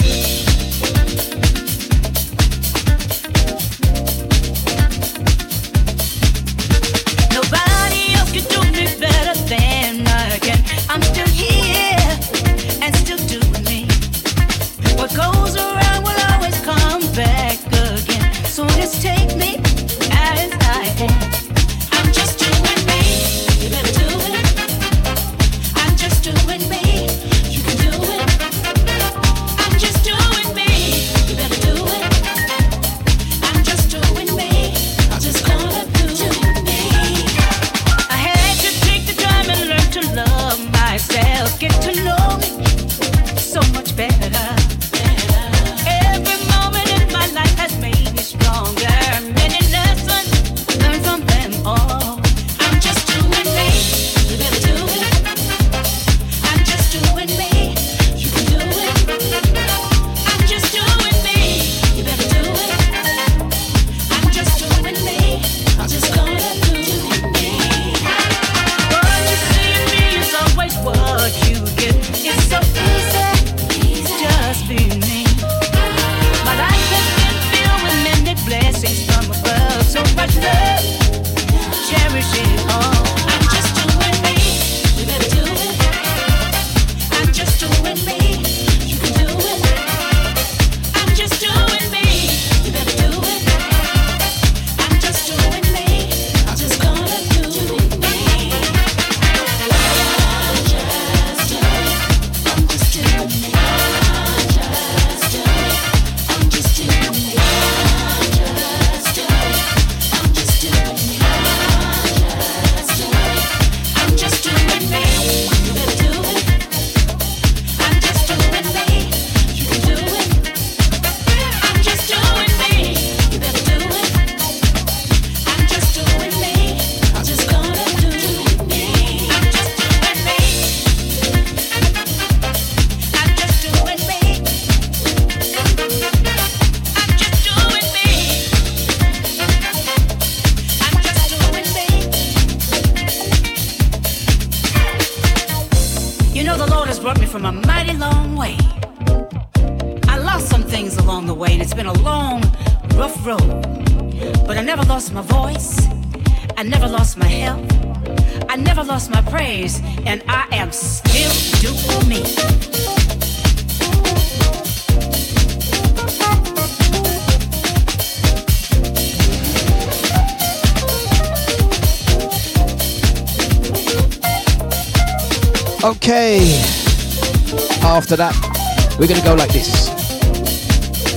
We're 178.99 179.07
gonna 179.07 179.23
go 179.23 179.35
like 179.35 179.51
this. 179.53 179.89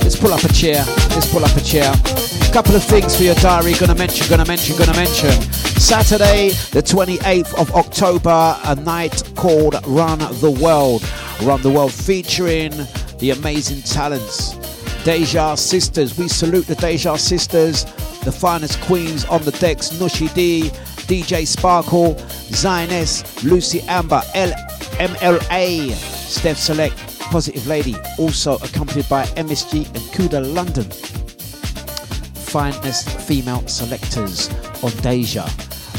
Let's 0.03 0.15
pull 0.15 0.33
up 0.33 0.43
a 0.43 0.53
chair. 0.53 0.83
Let's 1.11 1.31
pull 1.31 1.43
up 1.43 1.55
a 1.55 1.61
chair. 1.61 1.93
Couple 2.53 2.75
of 2.75 2.83
things 2.83 3.15
for 3.15 3.23
your 3.23 3.35
diary. 3.35 3.73
Gonna 3.73 3.95
mention, 3.95 4.27
gonna 4.29 4.45
mention, 4.45 4.77
gonna 4.77 4.93
mention. 4.93 5.31
Saturday, 5.79 6.49
the 6.71 6.81
28th 6.81 7.53
of 7.59 7.71
October, 7.75 8.55
a 8.65 8.75
night 8.75 9.23
called 9.35 9.75
Run 9.87 10.19
the 10.19 10.51
World. 10.61 11.03
Run 11.43 11.61
the 11.61 11.69
World 11.69 11.93
featuring 11.93 12.71
the 13.19 13.31
amazing 13.31 13.81
talents. 13.81 14.55
Deja 15.03 15.55
Sisters. 15.55 16.17
We 16.17 16.27
salute 16.27 16.67
the 16.67 16.75
Deja 16.75 17.15
Sisters, 17.15 17.85
the 18.23 18.31
finest 18.31 18.79
queens 18.81 19.25
on 19.25 19.41
the 19.43 19.51
decks. 19.53 19.89
Nushi 19.93 20.31
D, 20.35 20.69
DJ 21.07 21.47
Sparkle, 21.47 22.13
Zioness, 22.51 23.43
Lucy 23.43 23.81
Amber, 23.87 24.21
L- 24.35 24.53
MLA, 24.99 25.93
Steph 25.93 26.57
Select, 26.57 26.93
Positive 27.31 27.65
Lady, 27.65 27.95
also 28.19 28.57
accompanied 28.57 29.07
by 29.07 29.23
MSG 29.37 29.87
and 29.87 30.03
Kuda 30.13 30.53
London. 30.53 30.83
finest 32.51 33.09
female 33.21 33.65
selectors 33.67 34.49
on 34.83 34.91
Deja. 35.01 35.47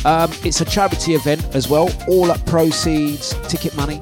Um, 0.04 0.30
it's 0.44 0.60
a 0.60 0.66
charity 0.66 1.14
event 1.14 1.42
as 1.54 1.68
well. 1.68 1.88
All 2.06 2.30
up 2.30 2.44
proceeds, 2.44 3.32
ticket 3.48 3.74
money 3.74 3.98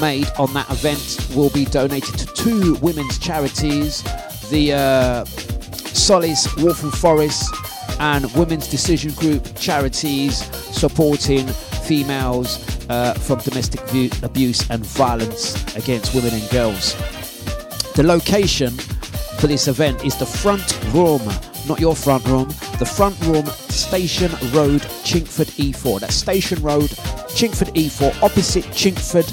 made 0.00 0.26
on 0.38 0.54
that 0.54 0.70
event 0.70 1.28
will 1.36 1.50
be 1.50 1.66
donated 1.66 2.18
to 2.18 2.26
two 2.32 2.76
women's 2.76 3.18
charities 3.18 4.02
the 4.48 4.72
uh, 4.72 5.24
Solace 5.26 6.48
Waltham 6.56 6.90
Forest 6.92 7.54
and 8.00 8.32
Women's 8.34 8.68
Decision 8.68 9.12
Group 9.12 9.46
charities 9.56 10.38
supporting 10.74 11.46
females 11.46 12.79
uh, 12.90 13.14
from 13.14 13.38
domestic 13.38 13.80
vu- 13.88 14.10
abuse 14.22 14.68
and 14.68 14.84
violence 14.84 15.54
against 15.76 16.14
women 16.14 16.34
and 16.34 16.50
girls. 16.50 16.94
The 17.94 18.02
location 18.02 18.70
for 19.38 19.46
this 19.46 19.68
event 19.68 20.04
is 20.04 20.16
the 20.16 20.26
front 20.26 20.78
room, 20.92 21.22
not 21.66 21.80
your 21.80 21.94
front 21.94 22.26
room, 22.26 22.48
the 22.78 22.86
front 22.86 23.18
room, 23.22 23.46
Station 23.46 24.30
Road, 24.52 24.82
Chingford 25.06 25.50
E4. 25.56 26.00
That's 26.00 26.14
Station 26.14 26.60
Road, 26.62 26.90
Chingford 27.30 27.72
E4, 27.74 28.22
opposite 28.22 28.64
Chingford 28.66 29.28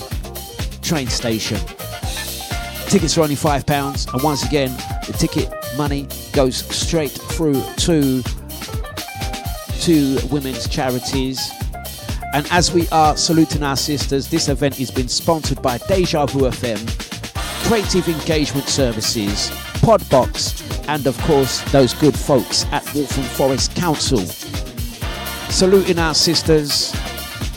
train 0.82 1.08
station. 1.08 1.60
Tickets 2.88 3.18
are 3.18 3.24
only 3.24 3.36
£5, 3.36 4.14
and 4.14 4.24
once 4.24 4.46
again, 4.46 4.72
the 5.08 5.14
ticket 5.18 5.52
money 5.76 6.08
goes 6.32 6.58
straight 6.74 7.12
through 7.12 7.62
to, 7.78 8.22
to 9.82 10.20
women's 10.32 10.70
charities. 10.70 11.52
And 12.34 12.46
as 12.52 12.74
we 12.74 12.88
are 12.90 13.16
saluting 13.16 13.64
our 13.64 13.78
sisters, 13.78 14.28
this 14.28 14.50
event 14.50 14.76
has 14.78 14.92
been 14.92 15.08
sponsored 15.08 15.62
by 15.62 15.78
Deja 15.78 16.26
Vu 16.26 16.42
FM, 16.42 16.78
Creative 17.68 18.08
Engagement 18.10 18.68
Services, 18.68 19.50
Podbox, 19.80 20.64
and 20.90 21.08
of 21.08 21.18
course, 21.22 21.62
those 21.72 21.94
good 21.94 22.18
folks 22.18 22.66
at 22.72 22.84
Waltham 22.94 23.24
Forest 23.24 23.76
Council. 23.76 24.20
Saluting 25.50 26.00
our 26.00 26.14
sisters 26.14 26.94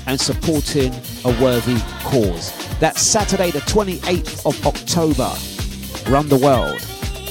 and 0.07 0.21
supporting 0.21 0.93
a 1.25 1.43
worthy 1.43 1.79
cause. 2.05 2.53
That's 2.79 3.03
Saturday, 3.03 3.51
the 3.51 3.61
28th 3.61 4.47
of 4.47 4.67
October, 4.67 5.33
around 6.11 6.29
the 6.29 6.39
world. 6.39 6.81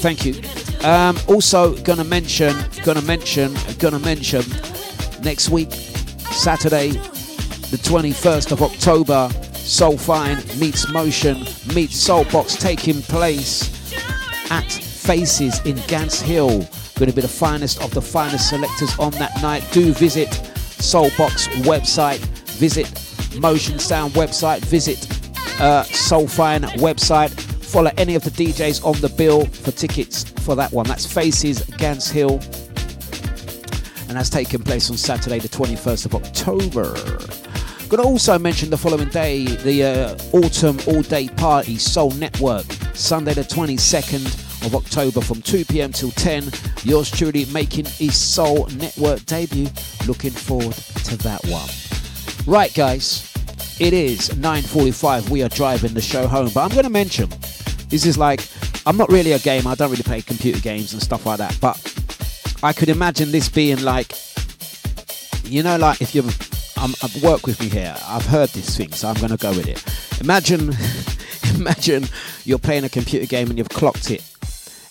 Thank 0.00 0.24
you. 0.24 0.40
Um, 0.86 1.18
also, 1.26 1.74
gonna 1.82 2.04
mention, 2.04 2.54
gonna 2.84 3.02
mention, 3.02 3.54
gonna 3.78 3.98
mention 3.98 4.42
next 5.22 5.50
week, 5.50 5.72
Saturday, 6.30 6.92
the 7.70 7.76
21st 7.76 8.50
of 8.50 8.62
October, 8.62 9.30
Soul 9.54 9.96
Fine 9.96 10.38
meets 10.58 10.88
Motion 10.88 11.38
meets 11.72 12.04
Soulbox 12.04 12.58
taking 12.58 13.00
place 13.02 13.70
at 14.50 14.64
Faces 14.72 15.64
in 15.64 15.76
Gants 15.86 16.20
Hill. 16.20 16.48
Going 16.96 17.10
to 17.10 17.12
be 17.12 17.22
the 17.22 17.28
finest 17.28 17.80
of 17.80 17.94
the 17.94 18.02
finest 18.02 18.48
selectors 18.48 18.98
on 18.98 19.12
that 19.12 19.40
night. 19.40 19.64
Do 19.70 19.92
visit 19.92 20.28
Soulbox 20.28 21.46
website, 21.62 22.18
visit 22.58 22.90
Motion 23.40 23.78
Sound 23.78 24.14
website, 24.14 24.64
visit 24.64 25.06
uh, 25.60 25.84
Soul 25.84 26.26
Fine 26.26 26.62
website. 26.80 27.30
Follow 27.62 27.92
any 27.96 28.16
of 28.16 28.24
the 28.24 28.30
DJs 28.30 28.84
on 28.84 29.00
the 29.00 29.08
bill 29.10 29.44
for 29.46 29.70
tickets 29.70 30.24
for 30.24 30.56
that 30.56 30.72
one. 30.72 30.86
That's 30.86 31.06
Faces 31.06 31.62
Gants 31.78 32.10
Hill. 32.10 32.40
And 34.08 34.18
that's 34.18 34.28
taking 34.28 34.64
place 34.64 34.90
on 34.90 34.96
Saturday, 34.96 35.38
the 35.38 35.48
21st 35.48 36.06
of 36.06 36.16
October. 36.16 37.49
To 37.90 38.00
also 38.02 38.38
mention 38.38 38.70
the 38.70 38.76
following 38.76 39.08
day 39.08 39.44
the 39.44 39.82
uh, 39.82 40.16
Autumn 40.32 40.78
All 40.86 41.02
Day 41.02 41.28
Party 41.28 41.76
Soul 41.76 42.12
Network, 42.12 42.64
Sunday 42.94 43.34
the 43.34 43.42
22nd 43.42 44.24
of 44.64 44.76
October 44.76 45.20
from 45.20 45.42
2 45.42 45.64
pm 45.64 45.90
till 45.92 46.12
10. 46.12 46.50
Yours 46.84 47.10
truly 47.10 47.46
making 47.46 47.86
his 47.86 48.16
Soul 48.16 48.68
Network 48.76 49.26
debut. 49.26 49.68
Looking 50.06 50.30
forward 50.30 50.74
to 50.74 51.16
that 51.18 51.44
one. 51.46 51.68
Right, 52.46 52.72
guys, 52.72 53.28
it 53.80 53.92
is 53.92 54.28
9:45. 54.30 55.28
We 55.28 55.42
are 55.42 55.48
driving 55.48 55.92
the 55.92 56.00
show 56.00 56.28
home, 56.28 56.50
but 56.54 56.60
I'm 56.60 56.70
going 56.70 56.84
to 56.84 56.90
mention 56.90 57.28
this 57.88 58.06
is 58.06 58.16
like 58.16 58.46
I'm 58.86 58.96
not 58.96 59.10
really 59.10 59.32
a 59.32 59.40
gamer. 59.40 59.70
I 59.70 59.74
don't 59.74 59.90
really 59.90 60.04
play 60.04 60.22
computer 60.22 60.60
games 60.60 60.92
and 60.92 61.02
stuff 61.02 61.26
like 61.26 61.38
that, 61.38 61.58
but 61.60 61.76
I 62.62 62.72
could 62.72 62.88
imagine 62.88 63.32
this 63.32 63.48
being 63.48 63.82
like, 63.82 64.12
you 65.44 65.64
know, 65.64 65.76
like 65.76 66.00
if 66.00 66.14
you've 66.14 66.49
um, 66.80 66.94
I've 67.02 67.22
worked 67.22 67.44
with 67.44 67.60
me 67.60 67.68
here, 67.68 67.94
I've 68.06 68.26
heard 68.26 68.48
this 68.50 68.76
thing, 68.76 68.92
so 68.92 69.08
I'm 69.08 69.16
going 69.16 69.30
to 69.30 69.36
go 69.36 69.50
with 69.50 69.68
it. 69.68 69.84
Imagine, 70.20 70.72
imagine 71.54 72.06
you're 72.44 72.58
playing 72.58 72.84
a 72.84 72.88
computer 72.88 73.26
game 73.26 73.48
and 73.48 73.58
you've 73.58 73.68
clocked 73.68 74.10
it, 74.10 74.24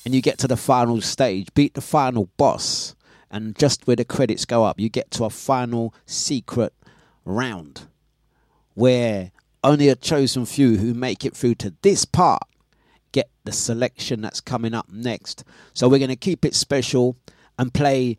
and 0.05 0.13
you 0.13 0.21
get 0.21 0.37
to 0.39 0.47
the 0.47 0.57
final 0.57 1.01
stage, 1.01 1.47
beat 1.53 1.73
the 1.73 1.81
final 1.81 2.29
boss, 2.37 2.95
and 3.31 3.57
just 3.57 3.87
where 3.87 3.95
the 3.95 4.05
credits 4.05 4.45
go 4.45 4.63
up, 4.63 4.79
you 4.79 4.89
get 4.89 5.11
to 5.11 5.25
a 5.25 5.29
final 5.29 5.93
secret 6.05 6.73
round 7.25 7.87
where 8.73 9.31
only 9.63 9.89
a 9.89 9.95
chosen 9.95 10.45
few 10.45 10.77
who 10.77 10.93
make 10.93 11.25
it 11.25 11.35
through 11.35 11.55
to 11.55 11.73
this 11.81 12.05
part 12.05 12.43
get 13.11 13.29
the 13.43 13.51
selection 13.51 14.21
that's 14.21 14.39
coming 14.39 14.73
up 14.73 14.87
next. 14.89 15.43
So 15.73 15.89
we're 15.89 15.99
going 15.99 16.09
to 16.09 16.15
keep 16.15 16.45
it 16.45 16.55
special 16.55 17.17
and 17.57 17.73
play 17.73 18.17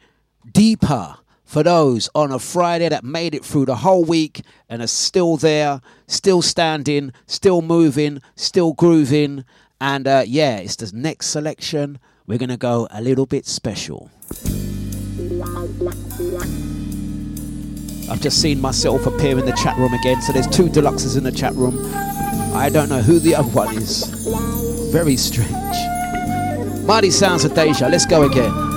deeper 0.52 1.16
for 1.50 1.64
those 1.64 2.08
on 2.14 2.30
a 2.30 2.38
Friday 2.38 2.88
that 2.88 3.02
made 3.02 3.34
it 3.34 3.44
through 3.44 3.66
the 3.66 3.74
whole 3.74 4.04
week 4.04 4.42
and 4.68 4.80
are 4.80 4.86
still 4.86 5.36
there, 5.36 5.80
still 6.06 6.42
standing, 6.42 7.12
still 7.26 7.60
moving, 7.60 8.22
still 8.36 8.72
grooving. 8.72 9.44
And 9.80 10.06
uh, 10.06 10.22
yeah, 10.24 10.58
it's 10.58 10.76
the 10.76 10.96
next 10.96 11.26
selection. 11.26 11.98
We're 12.28 12.38
going 12.38 12.50
to 12.50 12.56
go 12.56 12.86
a 12.92 13.02
little 13.02 13.26
bit 13.26 13.46
special. 13.46 14.12
I've 18.08 18.20
just 18.20 18.40
seen 18.40 18.60
myself 18.60 19.04
appear 19.06 19.36
in 19.36 19.44
the 19.44 19.58
chat 19.60 19.76
room 19.76 19.92
again. 19.92 20.22
So 20.22 20.32
there's 20.32 20.46
two 20.46 20.68
Dluxes 20.68 21.16
in 21.16 21.24
the 21.24 21.32
chat 21.32 21.54
room. 21.54 21.76
I 22.54 22.70
don't 22.72 22.88
know 22.88 23.02
who 23.02 23.18
the 23.18 23.34
other 23.34 23.50
one 23.50 23.76
is. 23.76 24.04
Very 24.92 25.16
strange. 25.16 25.50
Mighty 26.84 27.10
sounds 27.10 27.44
of 27.44 27.54
Deja. 27.54 27.88
Let's 27.88 28.06
go 28.06 28.22
again. 28.22 28.69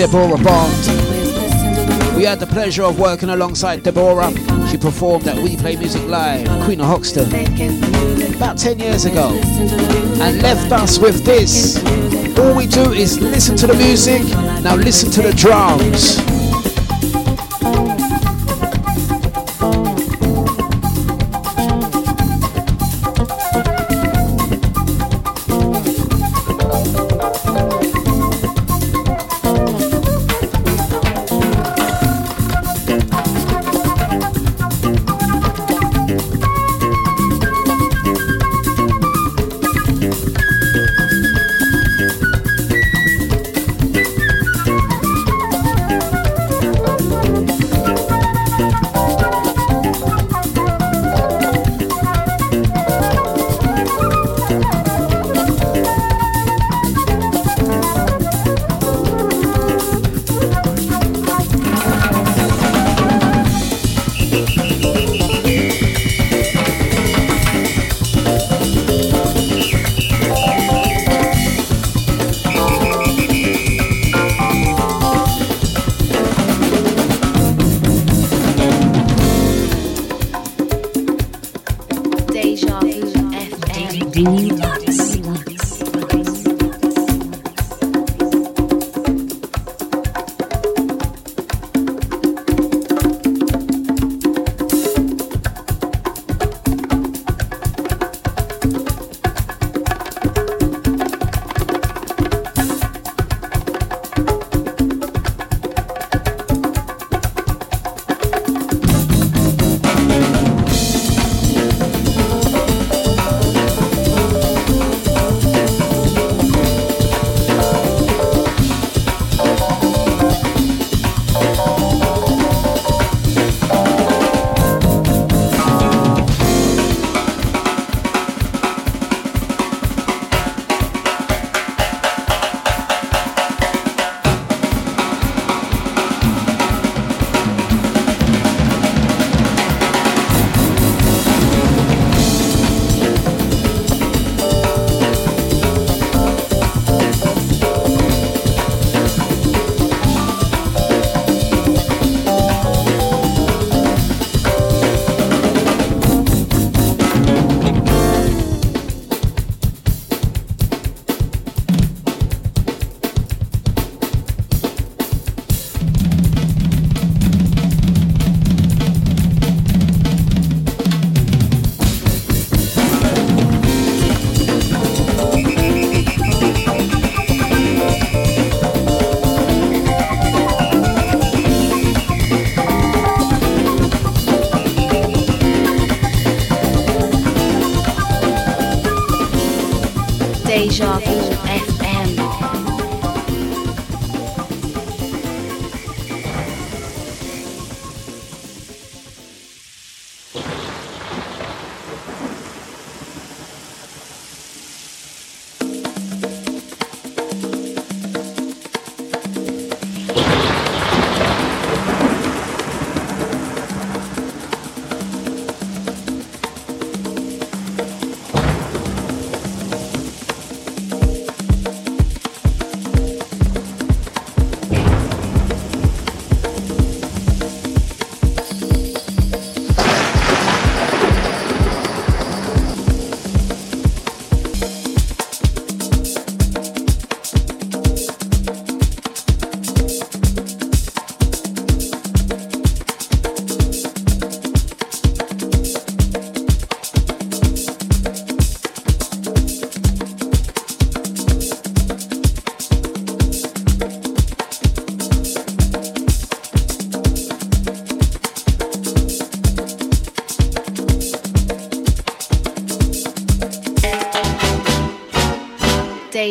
Deborah 0.00 0.42
Bond. 0.42 0.86
We 2.16 2.24
had 2.24 2.40
the 2.40 2.46
pleasure 2.46 2.84
of 2.84 2.98
working 2.98 3.28
alongside 3.28 3.82
Deborah. 3.82 4.32
She 4.70 4.78
performed 4.78 5.28
at 5.28 5.36
We 5.36 5.58
Play 5.58 5.76
Music 5.76 6.02
Live, 6.06 6.48
Queen 6.64 6.80
of 6.80 6.86
Hoxton, 6.86 7.26
about 8.34 8.56
10 8.56 8.78
years 8.78 9.04
ago, 9.04 9.38
and 10.22 10.40
left 10.40 10.72
us 10.72 10.98
with 10.98 11.22
this. 11.26 11.76
All 12.38 12.56
we 12.56 12.66
do 12.66 12.92
is 12.92 13.20
listen 13.20 13.56
to 13.58 13.66
the 13.66 13.74
music, 13.74 14.22
now 14.62 14.74
listen 14.74 15.10
to 15.10 15.20
the 15.20 15.34
drums. 15.34 16.29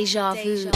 Deja 0.10 0.34
Vu. 0.34 0.68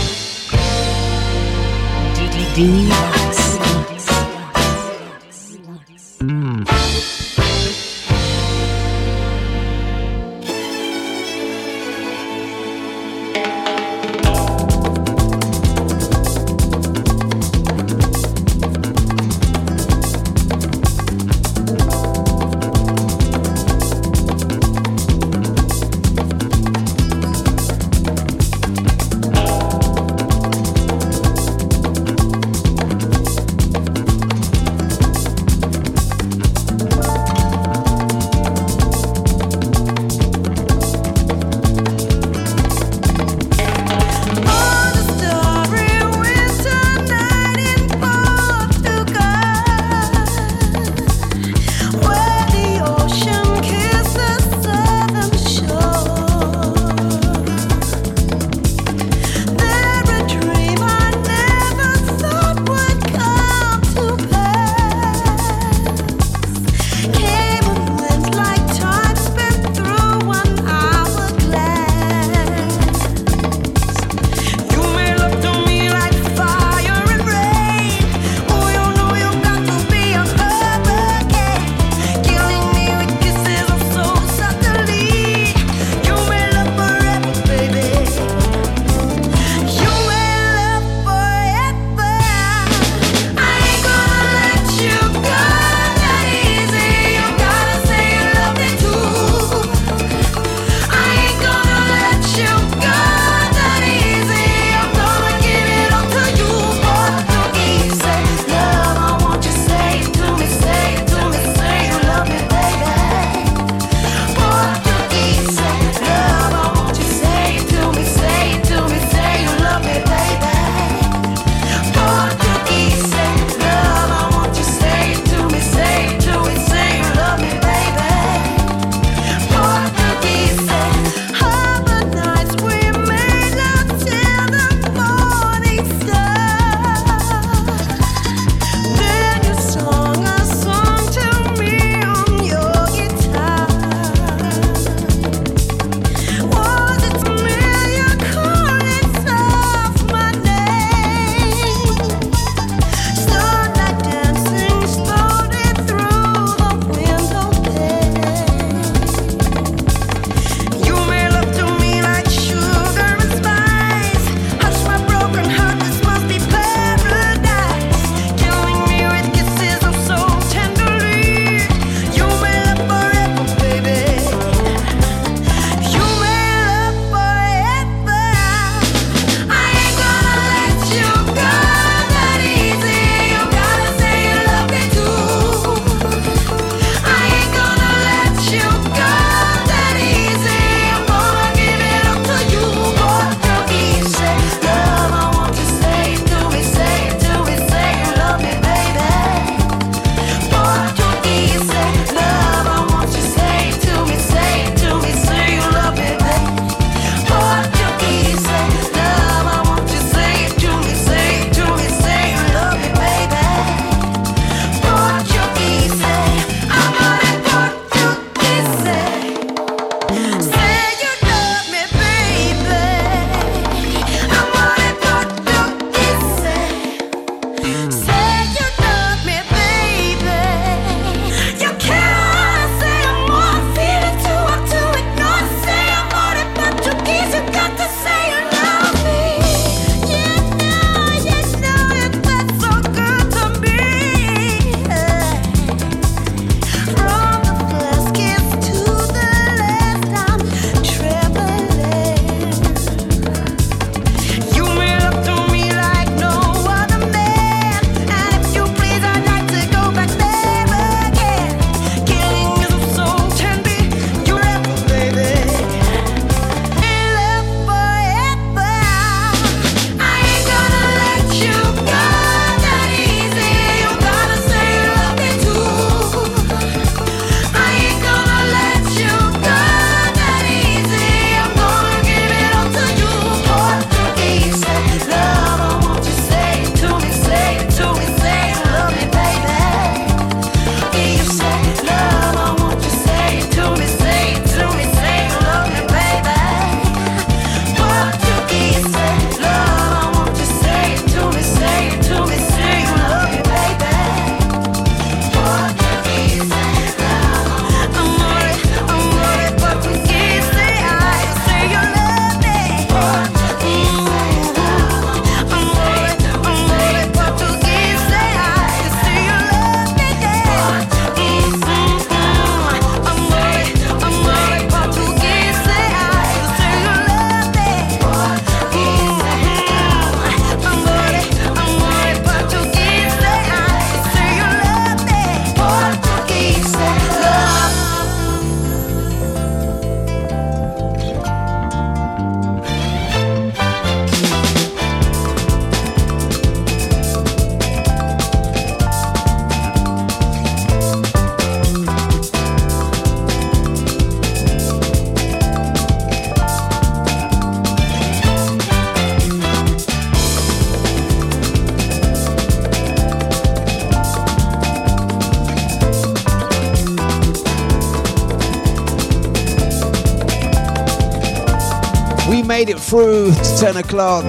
Made 372.64 372.76
it 372.76 372.80
through 372.80 373.34
to 373.34 373.58
10 373.60 373.76
o'clock. 373.76 374.24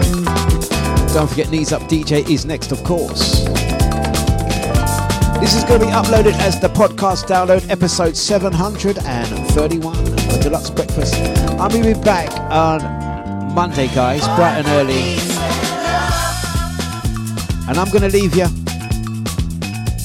Don't 1.14 1.30
forget, 1.30 1.50
Knees 1.52 1.72
Up 1.72 1.82
DJ 1.82 2.28
is 2.28 2.44
next, 2.44 2.72
of 2.72 2.82
course. 2.82 3.44
This 5.38 5.54
is 5.54 5.62
going 5.62 5.78
to 5.78 5.86
be 5.86 5.92
uploaded 5.92 6.32
as 6.40 6.58
the 6.58 6.66
podcast 6.66 7.28
download, 7.28 7.70
episode 7.70 8.16
731 8.16 9.96
of 9.96 10.04
Dlux 10.42 10.74
Breakfast. 10.74 11.14
I'll 11.60 11.70
be 11.70 11.94
back 12.02 12.28
on 12.50 13.54
Monday, 13.54 13.86
guys, 13.94 14.26
bright 14.34 14.58
and 14.58 14.66
early. 14.66 15.14
And 17.68 17.78
I'm 17.78 17.88
going 17.92 18.02
to 18.02 18.10
leave 18.10 18.34
you 18.34 18.48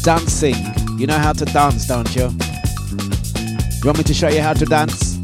dancing. 0.04 0.54
You 1.00 1.08
know 1.08 1.18
how 1.18 1.34
to 1.34 1.46
dance, 1.46 1.88
don't 1.88 2.16
you? 2.16 2.30
You 2.30 3.86
want 3.86 3.98
me 3.98 4.04
to 4.04 4.14
show 4.14 4.28
you 4.30 4.42
how 4.42 4.54
to 4.54 4.66
dance? 4.66 5.18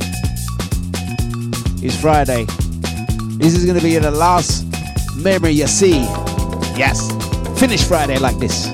It's 1.83 2.01
Friday. 2.01 2.47
This 3.45 3.53
is 3.57 3.71
to 3.71 3.79
be 3.79 3.95
the 3.99 4.09
last 4.09 4.65
memory 5.17 5.51
you 5.51 5.67
see. 5.67 5.99
Yes. 6.75 7.11
Finish 7.59 7.83
Friday 7.83 8.17
like 8.17 8.39
this. 8.39 8.65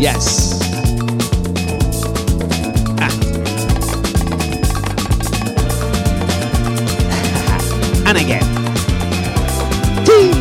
Yes. 0.00 0.58
Ah. 2.98 3.12
and 8.08 8.16
again. 8.16 8.46
Tee. 10.06 10.32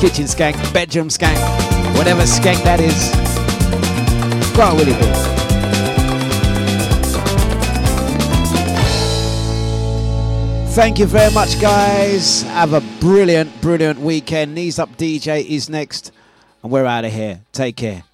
Kitchen 0.00 0.26
skank, 0.26 0.56
bedroom 0.74 1.06
skank, 1.06 1.38
whatever 1.96 2.22
skank 2.22 2.64
that 2.64 2.80
is. 2.80 3.14
Go 4.56 4.62
on, 4.62 4.76
Willie 4.76 4.94
Boo. 4.94 5.39
Thank 10.80 10.98
you 10.98 11.04
very 11.04 11.30
much, 11.34 11.60
guys. 11.60 12.40
Have 12.40 12.72
a 12.72 12.80
brilliant, 13.00 13.60
brilliant 13.60 14.00
weekend. 14.00 14.54
Knees 14.54 14.78
Up 14.78 14.88
DJ 14.96 15.46
is 15.46 15.68
next, 15.68 16.10
and 16.62 16.72
we're 16.72 16.86
out 16.86 17.04
of 17.04 17.12
here. 17.12 17.42
Take 17.52 17.76
care. 17.76 18.04